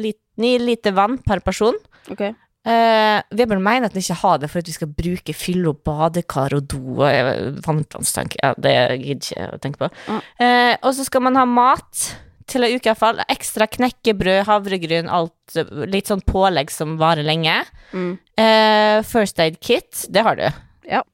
[0.00, 1.74] lit, Ni liter vann per person.
[2.12, 2.28] Ok
[2.68, 5.78] Uh, Vebjørn mener at han ikke har det for at vi skal bruke fylle opp
[5.88, 8.34] badekar og do og eh.
[8.42, 8.74] Ja, det
[9.06, 9.88] gidder ikke å tenke på.
[10.10, 10.18] Ja.
[10.42, 12.02] Uh, og så skal man ha mat
[12.48, 13.22] til ei uke iallfall.
[13.30, 17.56] Ekstra knekkebrød, havregryn, alt eh, litt sånn pålegg som varer lenge.
[17.92, 18.14] Mm.
[18.40, 20.46] Uh, first aid kit, det har du.
[20.88, 21.04] Ja.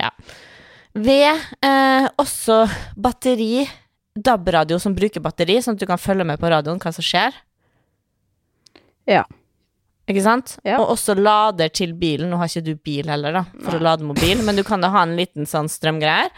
[0.00, 0.10] Ja.
[0.94, 1.28] Ved
[1.62, 2.64] eh, også
[2.98, 3.62] batteri,
[4.18, 7.36] DAB-radio som bruker batteri, sånn at du kan følge med på radioen hva som skjer.
[9.10, 9.22] Ja.
[10.10, 10.56] Ikke sant?
[10.66, 10.80] Ja.
[10.80, 12.32] Og også lader til bilen.
[12.32, 14.90] Nå har ikke du bil heller, da, for å lade mobil, men du kan da
[14.90, 16.34] ha en liten sånn strømgreier.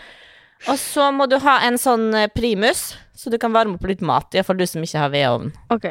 [0.68, 4.04] Og så må du ha en sånn eh, primus, så du kan varme opp litt
[4.04, 4.30] mat.
[4.36, 5.50] Iallfall du som ikke har vedovn.
[5.74, 5.88] Ok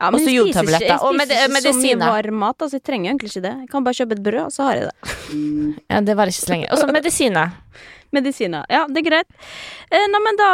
[0.00, 3.10] ja, Også spiser ikke- jeg og med- ikke så mye varm mat, altså jeg trenger
[3.12, 3.54] egentlig ikke det.
[3.60, 4.94] Jeg kan bare kjøpe et brød, og så har jeg det.
[5.90, 6.70] Ja, det varer ikke så lenge.
[6.72, 7.52] Og så medisiner.
[8.12, 8.64] Medisiner.
[8.68, 9.28] Ja, det er greit.
[9.90, 10.48] Eh, nei, men da,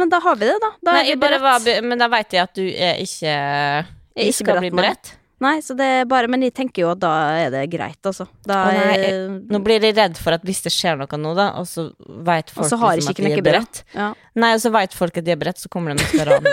[0.00, 0.70] men da har vi det, da.
[0.82, 3.84] Da Nei, bare var, men da veit jeg at du er ikke er
[4.16, 5.12] ikke skal bli beredt.
[5.42, 7.10] Nei, så det er bare Men jeg tenker jo at da
[7.42, 8.28] er det greit, altså.
[8.46, 11.48] Da Å, jeg- Nå blir jeg redd for at hvis det skjer noe nå, da,
[11.58, 13.82] og så veit folk liksom at de er beredt.
[13.92, 14.12] ja.
[14.38, 16.48] Nei, og så veit folk at de er beredt, så kommer de og skal rane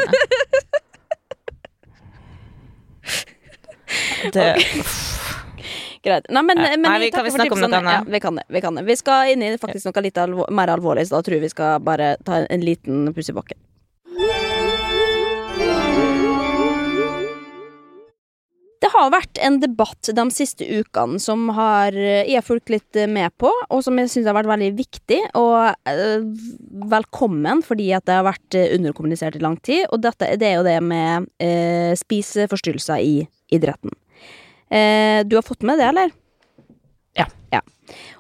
[4.24, 4.58] meg.
[4.58, 4.84] okay.
[6.04, 6.30] Greit.
[6.32, 7.94] Nei, men, men Nei, vi- kan vi snakke om noe annet?
[7.98, 8.46] Ja, vi kan det.
[8.48, 8.86] Vi, kan det.
[8.88, 11.56] vi skal inn i faktisk noe litt alvor, mer alvorlig, så da tror jeg vi
[11.56, 13.60] skal bare ta en liten puss i bakken.
[18.80, 23.34] Det har vært en debatt de siste ukene som har, jeg har fulgt litt med
[23.36, 26.24] på, og som jeg syns har vært veldig viktig og eh,
[26.88, 29.84] velkommen, fordi at det har vært eh, underkommunisert i lang tid.
[29.92, 33.14] Og dette, det er jo det med eh, spiseforstyrrelser i
[33.54, 33.94] idretten.
[34.70, 36.12] Eh, du har fått med det, eller?
[37.50, 37.62] Ja.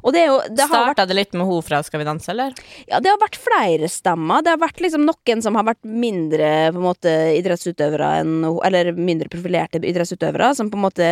[0.01, 2.31] Og det er jo det vært, Starta det litt med hun fra Skal vi danse,
[2.31, 2.55] eller?
[2.89, 4.41] ja, det har vært flere stemmer.
[4.41, 8.91] Det har vært liksom noen som har vært mindre på en måte idrettsutøvere enn Eller
[8.97, 11.11] mindre profilerte idrettsutøvere, som på en måte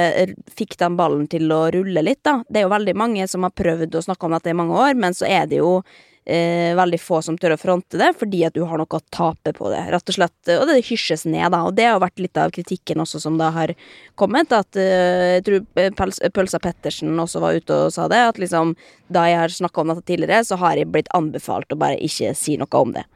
[0.58, 2.40] fikk den ballen til å rulle litt, da.
[2.50, 4.98] Det er jo veldig mange som har prøvd å snakke om dette i mange år,
[4.98, 5.82] men så er det jo
[6.28, 9.54] eh, veldig få som tør å fronte det, fordi at du har noe å tape
[9.56, 10.36] på det, rett og slett.
[10.58, 11.64] Og det hysjes ned, da.
[11.68, 13.74] Og det har vært litt av kritikken også som da har
[14.20, 18.42] kommet, at eh, jeg tror Pels Pølsa Pettersen også var ute og sa det, at
[18.42, 18.76] liksom
[19.14, 22.36] da jeg har snakka om dette tidligere, så har jeg blitt anbefalt å bare ikke
[22.38, 23.08] si noe om det.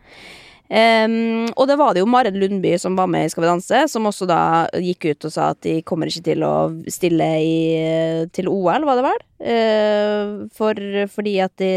[0.71, 3.79] Um, og det var det jo Maren Lundby som var med i Skal vi danse,
[3.91, 4.39] som også da
[4.79, 6.53] gikk ut og sa at de kommer ikke til å
[6.87, 7.57] stille i,
[8.31, 9.19] til OL, var det vel?
[9.41, 10.79] Uh, for,
[11.11, 11.73] fordi at det,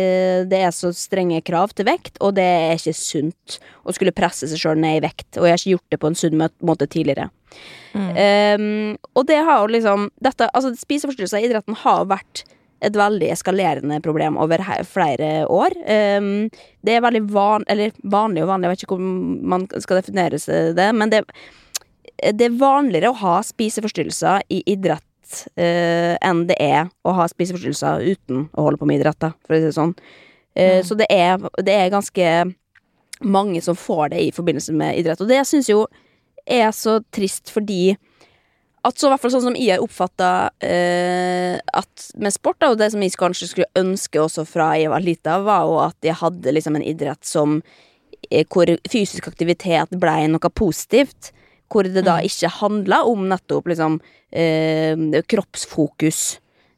[0.52, 4.46] det, er så strenge krav til vekt, og det er ikke sunt å skulle presse
[4.50, 5.30] seg sjøl ned i vekt.
[5.40, 7.32] Og jeg har ikke gjort det på en sunn måte tidligere.
[7.94, 8.10] Mm.
[8.14, 12.44] Um, og det har jo liksom dette, altså Spiseforstyrrelser i idretten har vært
[12.84, 15.74] et veldig eskalerende problem over flere år.
[15.84, 16.48] Um,
[16.84, 20.40] det er veldig van, eller vanlig og vanlig, jeg vet ikke hvordan man skal definere
[20.76, 21.24] det, men det,
[22.32, 28.04] det, er vanligere å ha spiseforstyrrelser i idrett uh, enn det er å ha spiseforstyrrelser
[28.14, 29.96] uten å holde på med idrett, for å si det sånn.
[30.54, 30.84] Uh, mm.
[30.88, 32.30] Så det er, det er ganske
[33.24, 35.86] mange som får det i forbindelse med idrett, og det syns jo
[36.44, 37.94] er så trist fordi
[38.84, 40.30] at så, hvert fall sånn som jeg har oppfatta
[40.64, 44.92] eh, at med sport, da, og det som jeg kanskje skulle ønske også fra jeg
[44.92, 47.56] var lita, var jo at jeg hadde liksom en idrett som
[48.28, 51.32] eh, hvor fysisk aktivitet blei noe positivt.
[51.72, 52.28] Hvor det da mm.
[52.28, 53.96] ikke handla om nettopp liksom
[54.30, 56.20] eh, kroppsfokus.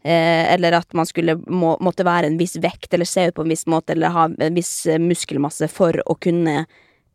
[0.06, 3.42] Eh, eller at man skulle må, måtte være en viss vekt eller se ut på
[3.42, 6.62] en viss måte eller ha en viss muskelmasse for å kunne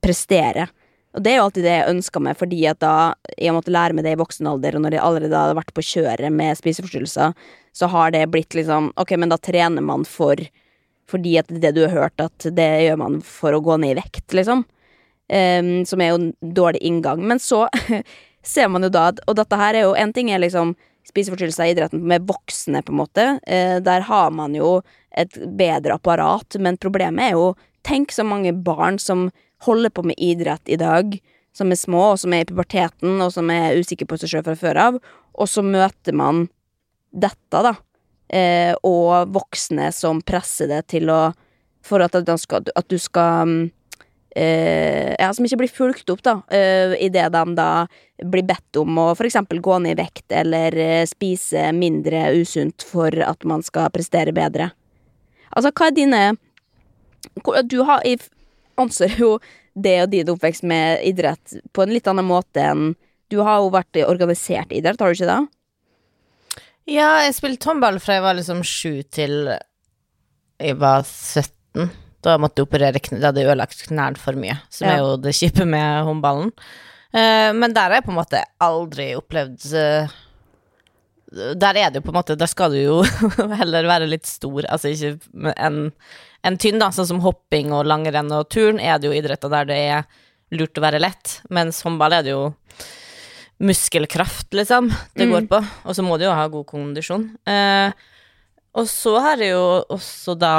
[0.04, 0.68] prestere.
[1.12, 2.96] Og det er jo alltid det jeg ønska meg, fordi at da
[3.36, 5.84] jeg måtte lære meg det i voksen alder, og når jeg allerede hadde vært på
[5.84, 7.34] kjøret med spiseforstyrrelser,
[7.76, 10.40] så har det blitt liksom Ok, men da trener man for
[11.12, 14.00] Fordi at det du har hørt, at det gjør man for å gå ned i
[14.00, 14.64] vekt, liksom.
[15.32, 17.24] Um, som er jo en dårlig inngang.
[17.28, 17.66] Men så
[18.54, 20.74] ser man jo da Og dette her er jo En ting er liksom
[21.08, 23.28] spiseforstyrrelser i idretten med voksne, på en måte.
[23.44, 24.80] Uh, der har man jo
[25.12, 27.52] et bedre apparat, men problemet er jo
[27.84, 29.32] Tenk så mange barn som
[29.66, 31.18] holder på med idrett i dag,
[31.54, 34.46] som er små, og som er i puberteten, og som er usikre på seg sjøl
[34.48, 35.00] fra før av,
[35.34, 36.46] og så møter man
[37.12, 37.76] dette, da,
[38.32, 41.22] eh, og voksne som presser det til å
[41.82, 43.50] For at, skal, at du skal
[44.36, 47.88] eh, Ja, som ikke blir fulgt opp, da, eh, idet de da
[48.22, 53.10] blir bedt om å eksempel gå ned i vekt eller eh, spise mindre usunt for
[53.10, 54.70] at man skal prestere bedre.
[55.50, 56.22] Altså, hva er dine
[57.66, 58.06] Du har
[58.80, 59.36] anser jo
[59.74, 62.94] det og din oppvekst med idrett på en litt annen måte enn
[63.32, 65.42] Du har jo vært organisert idrett, har du ikke det?
[66.92, 69.54] Ja, jeg spilte håndball fra jeg var liksom sju til
[70.62, 71.90] jeg var 17.
[72.22, 74.94] Da måtte jeg operere kne, da hadde jeg ødelagt knærne for mye, som ja.
[74.94, 76.52] er jo det kjipe med håndballen.
[77.12, 80.20] Uh, men der har jeg på en måte aldri opplevd uh,
[81.32, 82.96] Der er det jo på en måte Der skal du jo
[83.62, 85.86] heller være litt stor, altså ikke en
[86.42, 89.68] en tynn, da, sånn som hopping og langrenn og turn, er det jo idretter der
[89.70, 90.08] det er
[90.58, 92.46] lurt å være lett, mens håndball er det jo
[93.62, 95.34] muskelkraft, liksom, det mm.
[95.36, 95.60] går på.
[95.86, 97.28] Og så må du jo ha god kondisjon.
[97.46, 97.94] Eh,
[98.74, 100.56] og så har jeg jo også da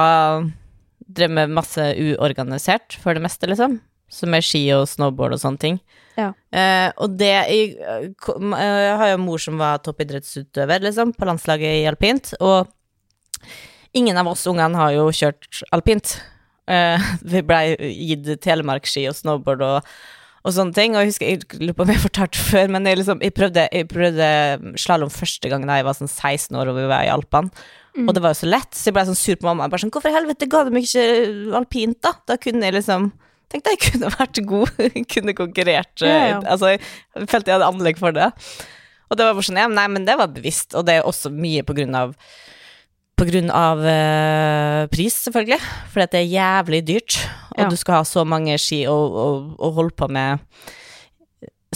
[1.03, 3.81] drevet med masse uorganisert, for det meste, liksom.
[4.13, 5.81] Som er ski og snowboard og sånne ting.
[6.21, 6.31] Ja.
[6.53, 11.87] Eh, og det jeg, jeg har jo mor som var toppidrettsutøver, liksom, på landslaget i
[11.89, 12.35] alpint.
[12.45, 12.69] Og
[13.93, 16.17] Ingen av oss ungene har jo kjørt alpint.
[16.71, 19.93] Eh, vi blei gitt telemarkski og snowboard og,
[20.43, 20.97] og, sånne ting.
[20.97, 23.67] Og jeg husker, jeg lurer på om jeg fortalte før, men jeg, liksom, jeg prøvde,
[23.69, 24.31] jeg prøvde
[24.81, 27.53] slalåm første gang da jeg var sånn 16 år og vi var i Alpene.
[27.93, 28.07] Mm.
[28.07, 29.67] Og det var jo så lett, så jeg ble sånn sur på mamma.
[29.67, 32.15] Jeg Bare sånn, Hvorfor i helvete ga de meg ikke alpint, da?
[32.31, 33.11] Da kunne jeg liksom
[33.53, 34.79] Tenkte jeg kunne vært god,
[35.15, 35.93] kunne konkurrert.
[36.01, 36.39] Ja, ja.
[36.43, 38.31] Altså, jeg følte jeg hadde anlegg for det.
[39.13, 41.33] Og det var bare sånn, ja, nei, men det var bevisst, og det er også
[41.35, 42.17] mye på grunn av
[43.23, 45.61] på grunn av uh, pris, selvfølgelig,
[45.93, 47.19] fordi at det er jævlig dyrt,
[47.53, 47.67] og ja.
[47.71, 50.41] du skal ha så mange ski og, og, og holde på med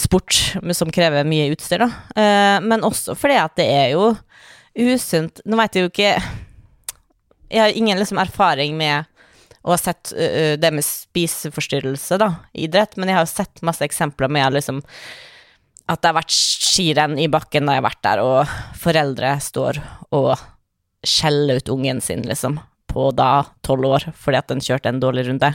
[0.01, 0.35] sport
[0.75, 1.89] som krever mye utstyr, da.
[2.17, 4.09] Uh, men også fordi at det er jo
[4.77, 6.09] usunt Nå veit jeg jo ikke
[7.49, 9.07] Jeg har ingen liksom erfaring med
[9.67, 13.83] å har sett uh, det med spiseforstyrrelse, da, idrett, men jeg har jo sett masse
[13.85, 14.81] eksempler med liksom
[15.87, 19.79] at det har vært skirenn i bakken da jeg har vært der, og foreldre står
[20.15, 20.33] og
[21.07, 22.57] skjeller ut ungen sin, liksom,
[22.91, 25.53] på da tolv år, fordi at den kjørte en dårlig runde.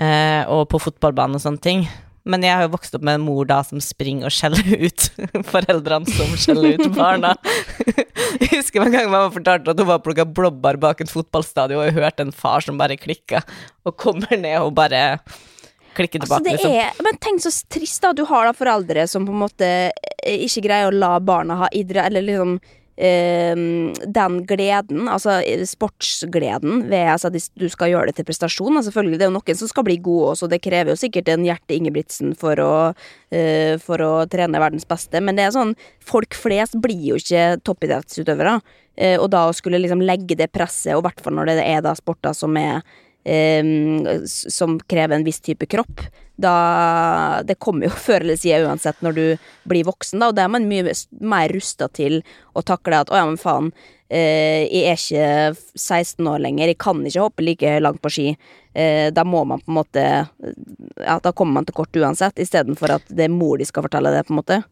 [0.00, 1.84] Uh, og på fotballbanen og sånne ting.
[2.28, 5.06] Men jeg har jo vokst opp med en mor da som springer og skjeller ut
[5.48, 7.34] foreldrene som skjeller ut barna.
[8.42, 11.88] jeg husker en gang mamma fortalte at hun var plukka blåbær bak en fotballstadion, og
[11.88, 13.44] jeg hørte en far som bare klikka,
[13.88, 15.20] og kommer ned og bare
[15.96, 16.44] klikker tilbake.
[16.44, 16.76] Altså, det liksom.
[16.76, 19.70] er, men tenk så trist da du har da foreldre som på en måte
[20.20, 27.06] ikke greier å la barna ha idrett, eller liksom eh, den gleden, altså sportsgleden ved
[27.14, 28.76] altså, at du skal gjøre det til prestasjon.
[28.76, 31.30] Altså, selvfølgelig, det er jo noen som skal bli gode også, det krever jo sikkert
[31.32, 35.76] en Hjerte Ingebrigtsen for å, uh, for å trene verdens beste, men det er sånn
[36.10, 38.58] Folk flest blir jo ikke toppidrettsutøvere.
[39.00, 41.64] Uh, og da å skulle liksom legge det presset, og i hvert fall når det
[41.64, 42.82] er da sporter som er
[43.24, 43.64] eh,
[44.26, 46.06] som krever en viss type kropp.
[46.40, 49.24] Da Det kommer jo før eller siden uansett når du
[49.68, 52.22] blir voksen, da, og da er man mye mer rusta til
[52.56, 53.70] å takle at å ja, men faen,
[54.08, 58.26] eh, jeg er ikke 16 år lenger, jeg kan ikke hoppe like langt på ski.
[58.72, 60.02] Eh, da må man på en måte
[61.00, 64.12] Ja, da kommer man til kort uansett, istedenfor at det er mor de skal fortelle
[64.14, 64.62] det, på en måte.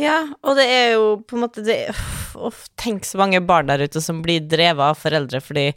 [0.00, 1.78] Ja, og det er jo på en måte det,
[2.34, 5.68] uff, Tenk så mange barn der ute som blir drevet av foreldre fordi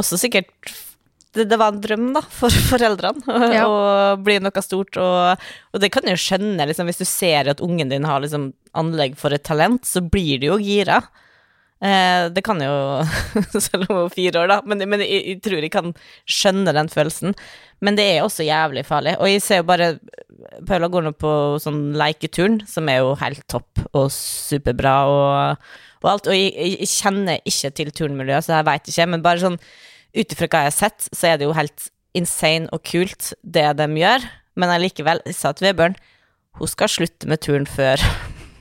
[0.00, 0.70] Også sikkert
[1.44, 3.64] det, var en drøm, da, for foreldrene ja.
[3.68, 4.98] å bli noe stort.
[4.98, 8.24] Og, og, det kan jeg jo skjønne, liksom, hvis du ser at ungen din har
[8.24, 11.02] liksom, anlegg for et talent, så blir du jo gira.
[11.78, 12.72] Eh, det kan jo
[13.62, 15.92] Selv om hun er fire år, da, men, men jeg, jeg, tror jeg kan
[16.26, 17.36] skjønne den følelsen.
[17.84, 19.14] Men det er også jævlig farlig.
[19.22, 19.92] Og jeg ser jo bare
[20.66, 21.30] Paula går nå på
[21.62, 25.68] sånn leiketurn, som er jo helt topp og superbra og,
[26.02, 26.30] og alt.
[26.30, 29.58] Og jeg, jeg, kjenner ikke til turnmiljøet, så jeg veit ikke, men bare sånn
[30.18, 31.88] ut ifra hva jeg har sett, så er det jo helt
[32.18, 34.24] insane og kult, det de gjør.
[34.58, 35.96] Men allikevel, jeg sa til Vebjørn,
[36.58, 38.02] hun skal slutte med turn før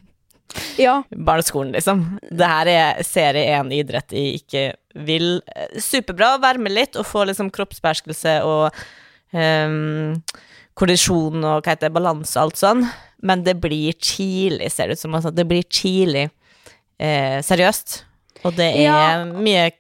[0.86, 1.00] ja.
[1.12, 2.04] barneskolen, liksom.
[2.30, 4.68] Det her er serie én idrett jeg ikke
[5.08, 5.40] vil
[5.82, 8.78] Superbra å være med litt og få liksom kroppsbeherskelse og
[9.34, 10.16] um,
[10.78, 12.86] kondisjon og hva heter det, balanse og alt sånn,
[13.26, 15.16] men det blir tidlig, ser det ut som.
[15.18, 16.28] Altså, det blir tidlig
[17.02, 18.04] eh, seriøst.
[18.46, 19.26] Og det er ja.
[19.26, 19.72] mye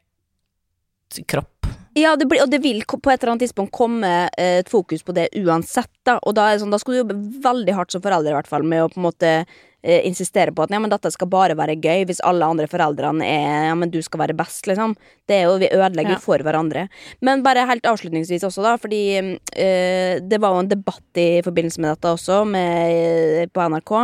[1.29, 1.56] kropp
[1.97, 5.03] ja, det blir, og det vil på et eller annet tidspunkt komme eh, et fokus
[5.05, 5.91] på det uansett.
[6.05, 8.65] Da Og da, sånn, da skal du jobbe veldig hardt som forelder i hvert fall
[8.67, 11.77] med å på en måte eh, insistere på at ja, men dette skal bare være
[11.81, 14.95] gøy hvis alle andre foreldrene er ja, men du skal være best, liksom.
[15.27, 16.21] Det er jo, Vi ødelegger ja.
[16.23, 16.87] for hverandre.
[17.25, 21.83] Men bare helt avslutningsvis også, da, fordi eh, det var jo en debatt i forbindelse
[21.83, 23.95] med dette også, med, på NRK.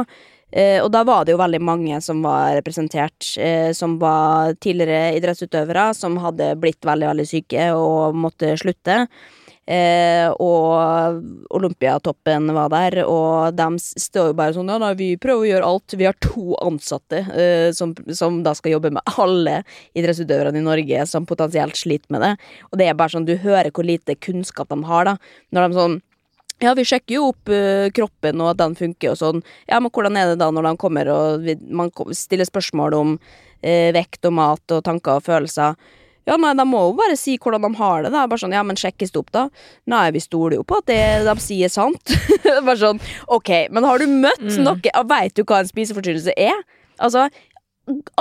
[0.53, 5.15] Eh, og da var det jo veldig mange som var representert, eh, som var tidligere
[5.17, 9.07] idrettsutøvere, som hadde blitt veldig, veldig syke og måtte slutte.
[9.63, 11.23] Eh, og
[11.55, 15.69] Olympiatoppen var der, og de står jo bare sånn Ja, nei, vi prøver å gjøre
[15.71, 15.95] alt.
[15.97, 19.61] Vi har to ansatte eh, som, som, da skal jobbe med alle
[19.95, 22.33] idrettsutøverne i Norge som potensielt sliter med det.
[22.71, 25.15] Og det er bare sånn, du hører hvor lite kunnskap de har, da.
[25.55, 26.01] Når de sånn
[26.63, 29.43] ja, vi sjekker jo opp uh, kroppen og at den funker og sånn.
[29.69, 33.17] Ja, men hvordan er det da når de kommer og vi, man stiller spørsmål om
[33.19, 35.77] uh, vekt og mat og tanker og følelser?
[36.23, 38.13] Ja, nei, de må jo bare si hvordan de har det.
[38.13, 39.47] da Bare sånn, ja, men sjekkes det opp, da?
[39.91, 42.13] Nei, vi stoler jo på at det de sier, er sant.
[42.67, 44.61] bare sånn, ok, men har du møtt mm.
[44.63, 46.63] noe Veit du hva en spiseforstyrrelse er?
[47.03, 47.27] Altså,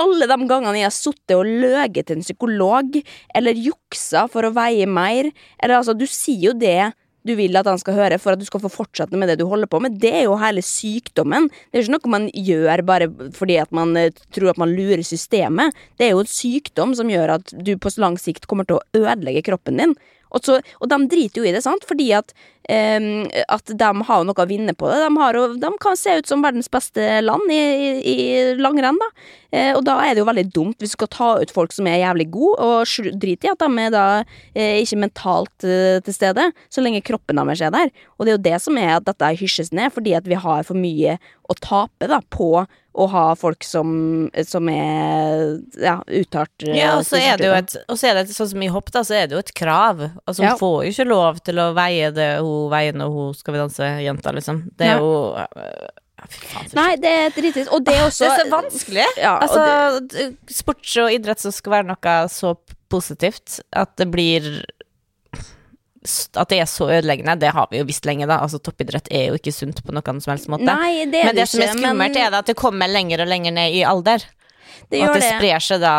[0.01, 2.99] alle de gangene jeg har sittet og løyet til en psykolog,
[3.35, 5.31] eller juksa for å veie mer,
[5.61, 6.91] eller altså, du sier jo det
[7.27, 9.45] du vil at han skal høre for at du skal få fortsette med det du
[9.49, 9.97] holder på med.
[10.01, 11.49] Det er jo hele sykdommen.
[11.71, 15.03] Det er ikke noe man gjør bare fordi at man eh, tror at man lurer
[15.07, 15.75] systemet.
[15.97, 19.05] Det er jo en sykdom som gjør at du på lang sikt kommer til å
[19.05, 19.95] ødelegge kroppen din.
[20.33, 22.33] Og, så, og de driter jo i det, sant, fordi at,
[22.65, 24.99] um, at de har noe å vinne på det.
[25.03, 27.61] De, har, de, kan se ut som verdens beste land i,
[28.01, 28.17] i, i
[28.57, 29.09] langrenn, da.
[29.53, 31.89] Uh, og da er det jo veldig dumt hvis du skal ta ut folk som
[31.89, 36.17] er jævlig gode, og drite i at de er da uh, ikke mentalt uh, til
[36.17, 37.93] stede, så lenge kroppen deres er der.
[38.17, 40.65] Og det er jo det som er at dette hysjes ned, fordi at vi har
[40.65, 43.87] for mye å tape da på å ha folk som,
[44.45, 48.65] som er ja, uttalt Ja, og så er det jo et er det sånn som
[48.65, 50.03] i hopp, da, så er det jo et krav.
[50.27, 50.53] Altså, hun ja.
[50.59, 54.35] får jo ikke lov til å veie det hun veier når hun skal vi danse-jenta,
[54.37, 54.63] liksom.
[54.77, 55.11] Det er jo
[56.23, 57.71] Faen, Nei, det er drittrist.
[57.75, 59.07] Og det er også Det er så vanskelig.
[59.19, 60.27] Ja, altså, det...
[60.55, 62.53] sports og idrett som skal være noe så
[62.93, 64.47] positivt at det blir
[66.03, 68.39] at det er så ødeleggende, det har vi jo visst lenge, da.
[68.43, 70.67] Altså, toppidrett er jo ikke sunt på noen som helst måte.
[70.67, 72.19] Nei, det men det som er skummelt, men...
[72.19, 74.25] er at det kommer lenger og lenger ned i alder.
[74.89, 75.95] Det og at det, det sprer seg da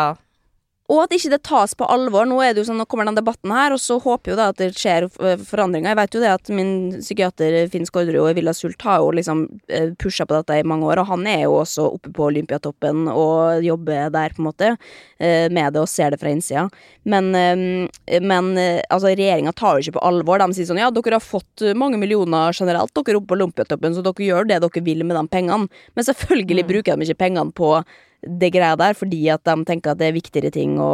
[0.85, 2.27] og at ikke det tas på alvor.
[2.29, 4.49] Nå er det jo sånn, nå kommer den debatten her, og så håper jo da
[4.51, 5.89] at det skjer eh, forandringer.
[5.89, 9.47] Jeg vet jo det at min psykiater Finn Skårderud og Villa Sult har jo liksom
[9.65, 13.09] eh, pusha på dette i mange år, og han er jo også oppe på Olympiatoppen
[13.09, 14.71] og jobber der, på en måte,
[15.17, 16.67] eh, med det og ser det fra innsida.
[17.05, 20.41] Men, men altså, regjeringa tar jo ikke på alvor.
[20.41, 23.93] De sier sånn ja, dere har fått mange millioner generelt, dere er oppe på Olympiatoppen,
[23.93, 25.69] så dere gjør det dere vil med de pengene.
[25.97, 26.69] Men selvfølgelig mm.
[26.73, 27.77] bruker de ikke pengene på
[28.25, 30.93] det greia der, fordi at de tenker at det er viktigere ting å,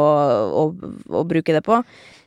[0.62, 0.64] å,
[1.08, 1.80] å bruke det på.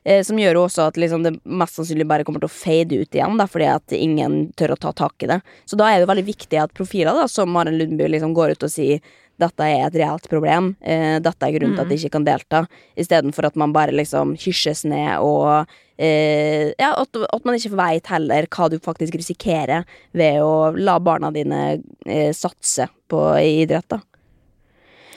[0.06, 3.18] Eh, som gjør også at liksom det mest sannsynlig bare kommer til å fade ut
[3.18, 5.39] igjen, da, fordi at ingen tør å ta tak i det.
[5.66, 8.68] Så da er det veldig viktig at profiler da, som Maren Lundby liksom går ut
[8.68, 9.01] og sier
[9.41, 12.62] dette er et reelt problem, eh, dette er grunnen til at de ikke kan delta,
[12.95, 18.08] istedenfor at man bare liksom hysjes ned og eh, Ja, at, at man ikke veit
[18.12, 19.84] heller hva du faktisk risikerer
[20.16, 23.99] ved å la barna dine eh, satse på idrett, da.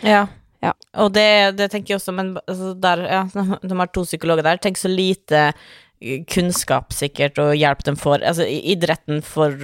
[0.07, 0.26] Ja.
[0.64, 0.72] Ja.
[0.99, 3.20] Og det, det tenker jeg også, men altså, der, ja,
[3.68, 4.61] de har to psykologer der.
[4.62, 8.24] Tenk så lite eh, kunnskap sikkert og hjelp de får.
[8.26, 9.55] Altså, idretten for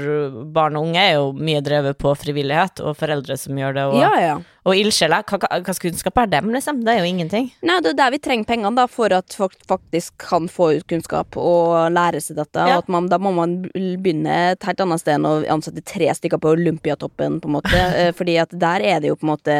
[0.55, 4.01] barn og unge er jo mye drevet på frivillighet, og foreldre som gjør det, og,
[4.03, 4.37] Ja, ja.
[4.65, 5.25] Og ildsjeler.
[5.29, 6.81] Hva, hva, kunnskap er dem, liksom?
[6.85, 7.51] Det er jo ingenting.
[7.67, 10.87] Nei, det er der vi trenger pengene, da, for at folk faktisk kan få ut
[10.91, 12.65] kunnskap og lære seg dette.
[12.65, 12.79] Ja.
[12.79, 16.09] Og at man, da må man begynne et helt annet sted enn å ansette tre
[16.17, 17.73] stykker på Olympiatoppen, på en måte.
[17.95, 19.55] Eh, Fordi at der er det jo på en måte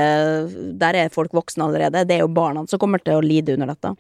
[0.81, 2.03] Der er folk voksne allerede.
[2.09, 3.93] Det er jo barna som kommer til å lide under dette.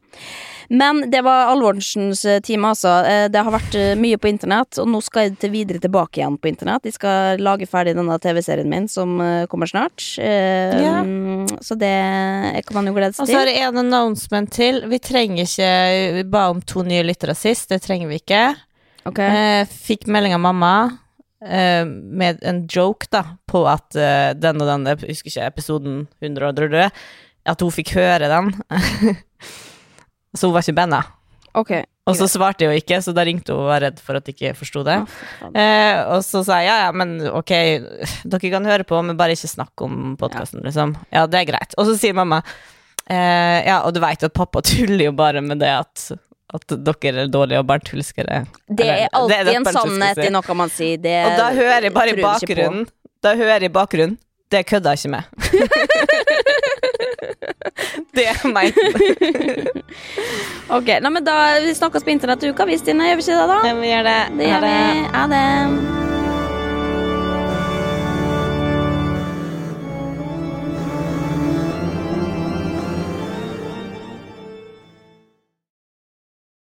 [0.68, 2.96] Men det var alvorsens time, altså.
[3.06, 6.20] Eh, Det har vært eh, mye på internett, og nå skal jeg til videre tilbake
[6.22, 6.88] igjen på internett.
[6.88, 10.02] Jeg skal lage ferdig denne TV-serien min som kommer snart.
[10.18, 11.60] Eh, Ja.
[11.64, 11.94] Så det
[12.66, 13.52] kan man jo glede Og så er til.
[13.52, 14.82] det en announcement til.
[14.90, 15.70] Vi trenger ikke
[16.18, 18.44] Vi ba om to nye lyttere sist, det trenger vi ikke.
[19.04, 19.20] Ok.
[19.20, 20.74] Eh, fikk melding av mamma
[21.44, 25.98] uh, med en joke, da, på at uh, den og den, jeg husker ikke episoden
[26.22, 26.86] 100 og drødre,
[27.44, 28.54] at hun fikk høre den.
[30.36, 31.12] så hun var ikke bandet.
[31.54, 31.76] Ok.
[32.04, 34.26] Og så svarte jeg jo ikke, så da ringte hun og var redd for at
[34.28, 34.98] jeg ikke forsto det.
[35.56, 37.52] Eh, og så sa jeg ja, ja, men ok,
[38.28, 40.92] dere kan høre på, men bare ikke snakk om podkasten, liksom.
[41.14, 41.72] Ja, det er greit.
[41.80, 42.42] Og så sier mamma
[43.08, 46.04] eh, ja, og du veit at pappa tuller jo bare med det at,
[46.58, 48.42] at dere er dårlige og barnetulskere.
[48.68, 51.00] Det er alltid det en det en sannhet i noe man sier.
[51.00, 52.86] Det Og da hører jeg bare i bakgrunnen
[53.24, 54.20] Da hører jeg i bakgrunnen
[54.52, 55.22] Det kødda jeg ikke med.
[58.16, 58.72] det er meg.
[60.74, 63.04] Ok, nei, men da Vi snakkes på internett uka, vi, Stine.
[63.10, 63.58] Gjør vi ikke det, da?
[63.68, 64.16] Ja, vi gjør det.
[64.38, 64.72] Det gjør vi.
[65.14, 65.44] Ha det.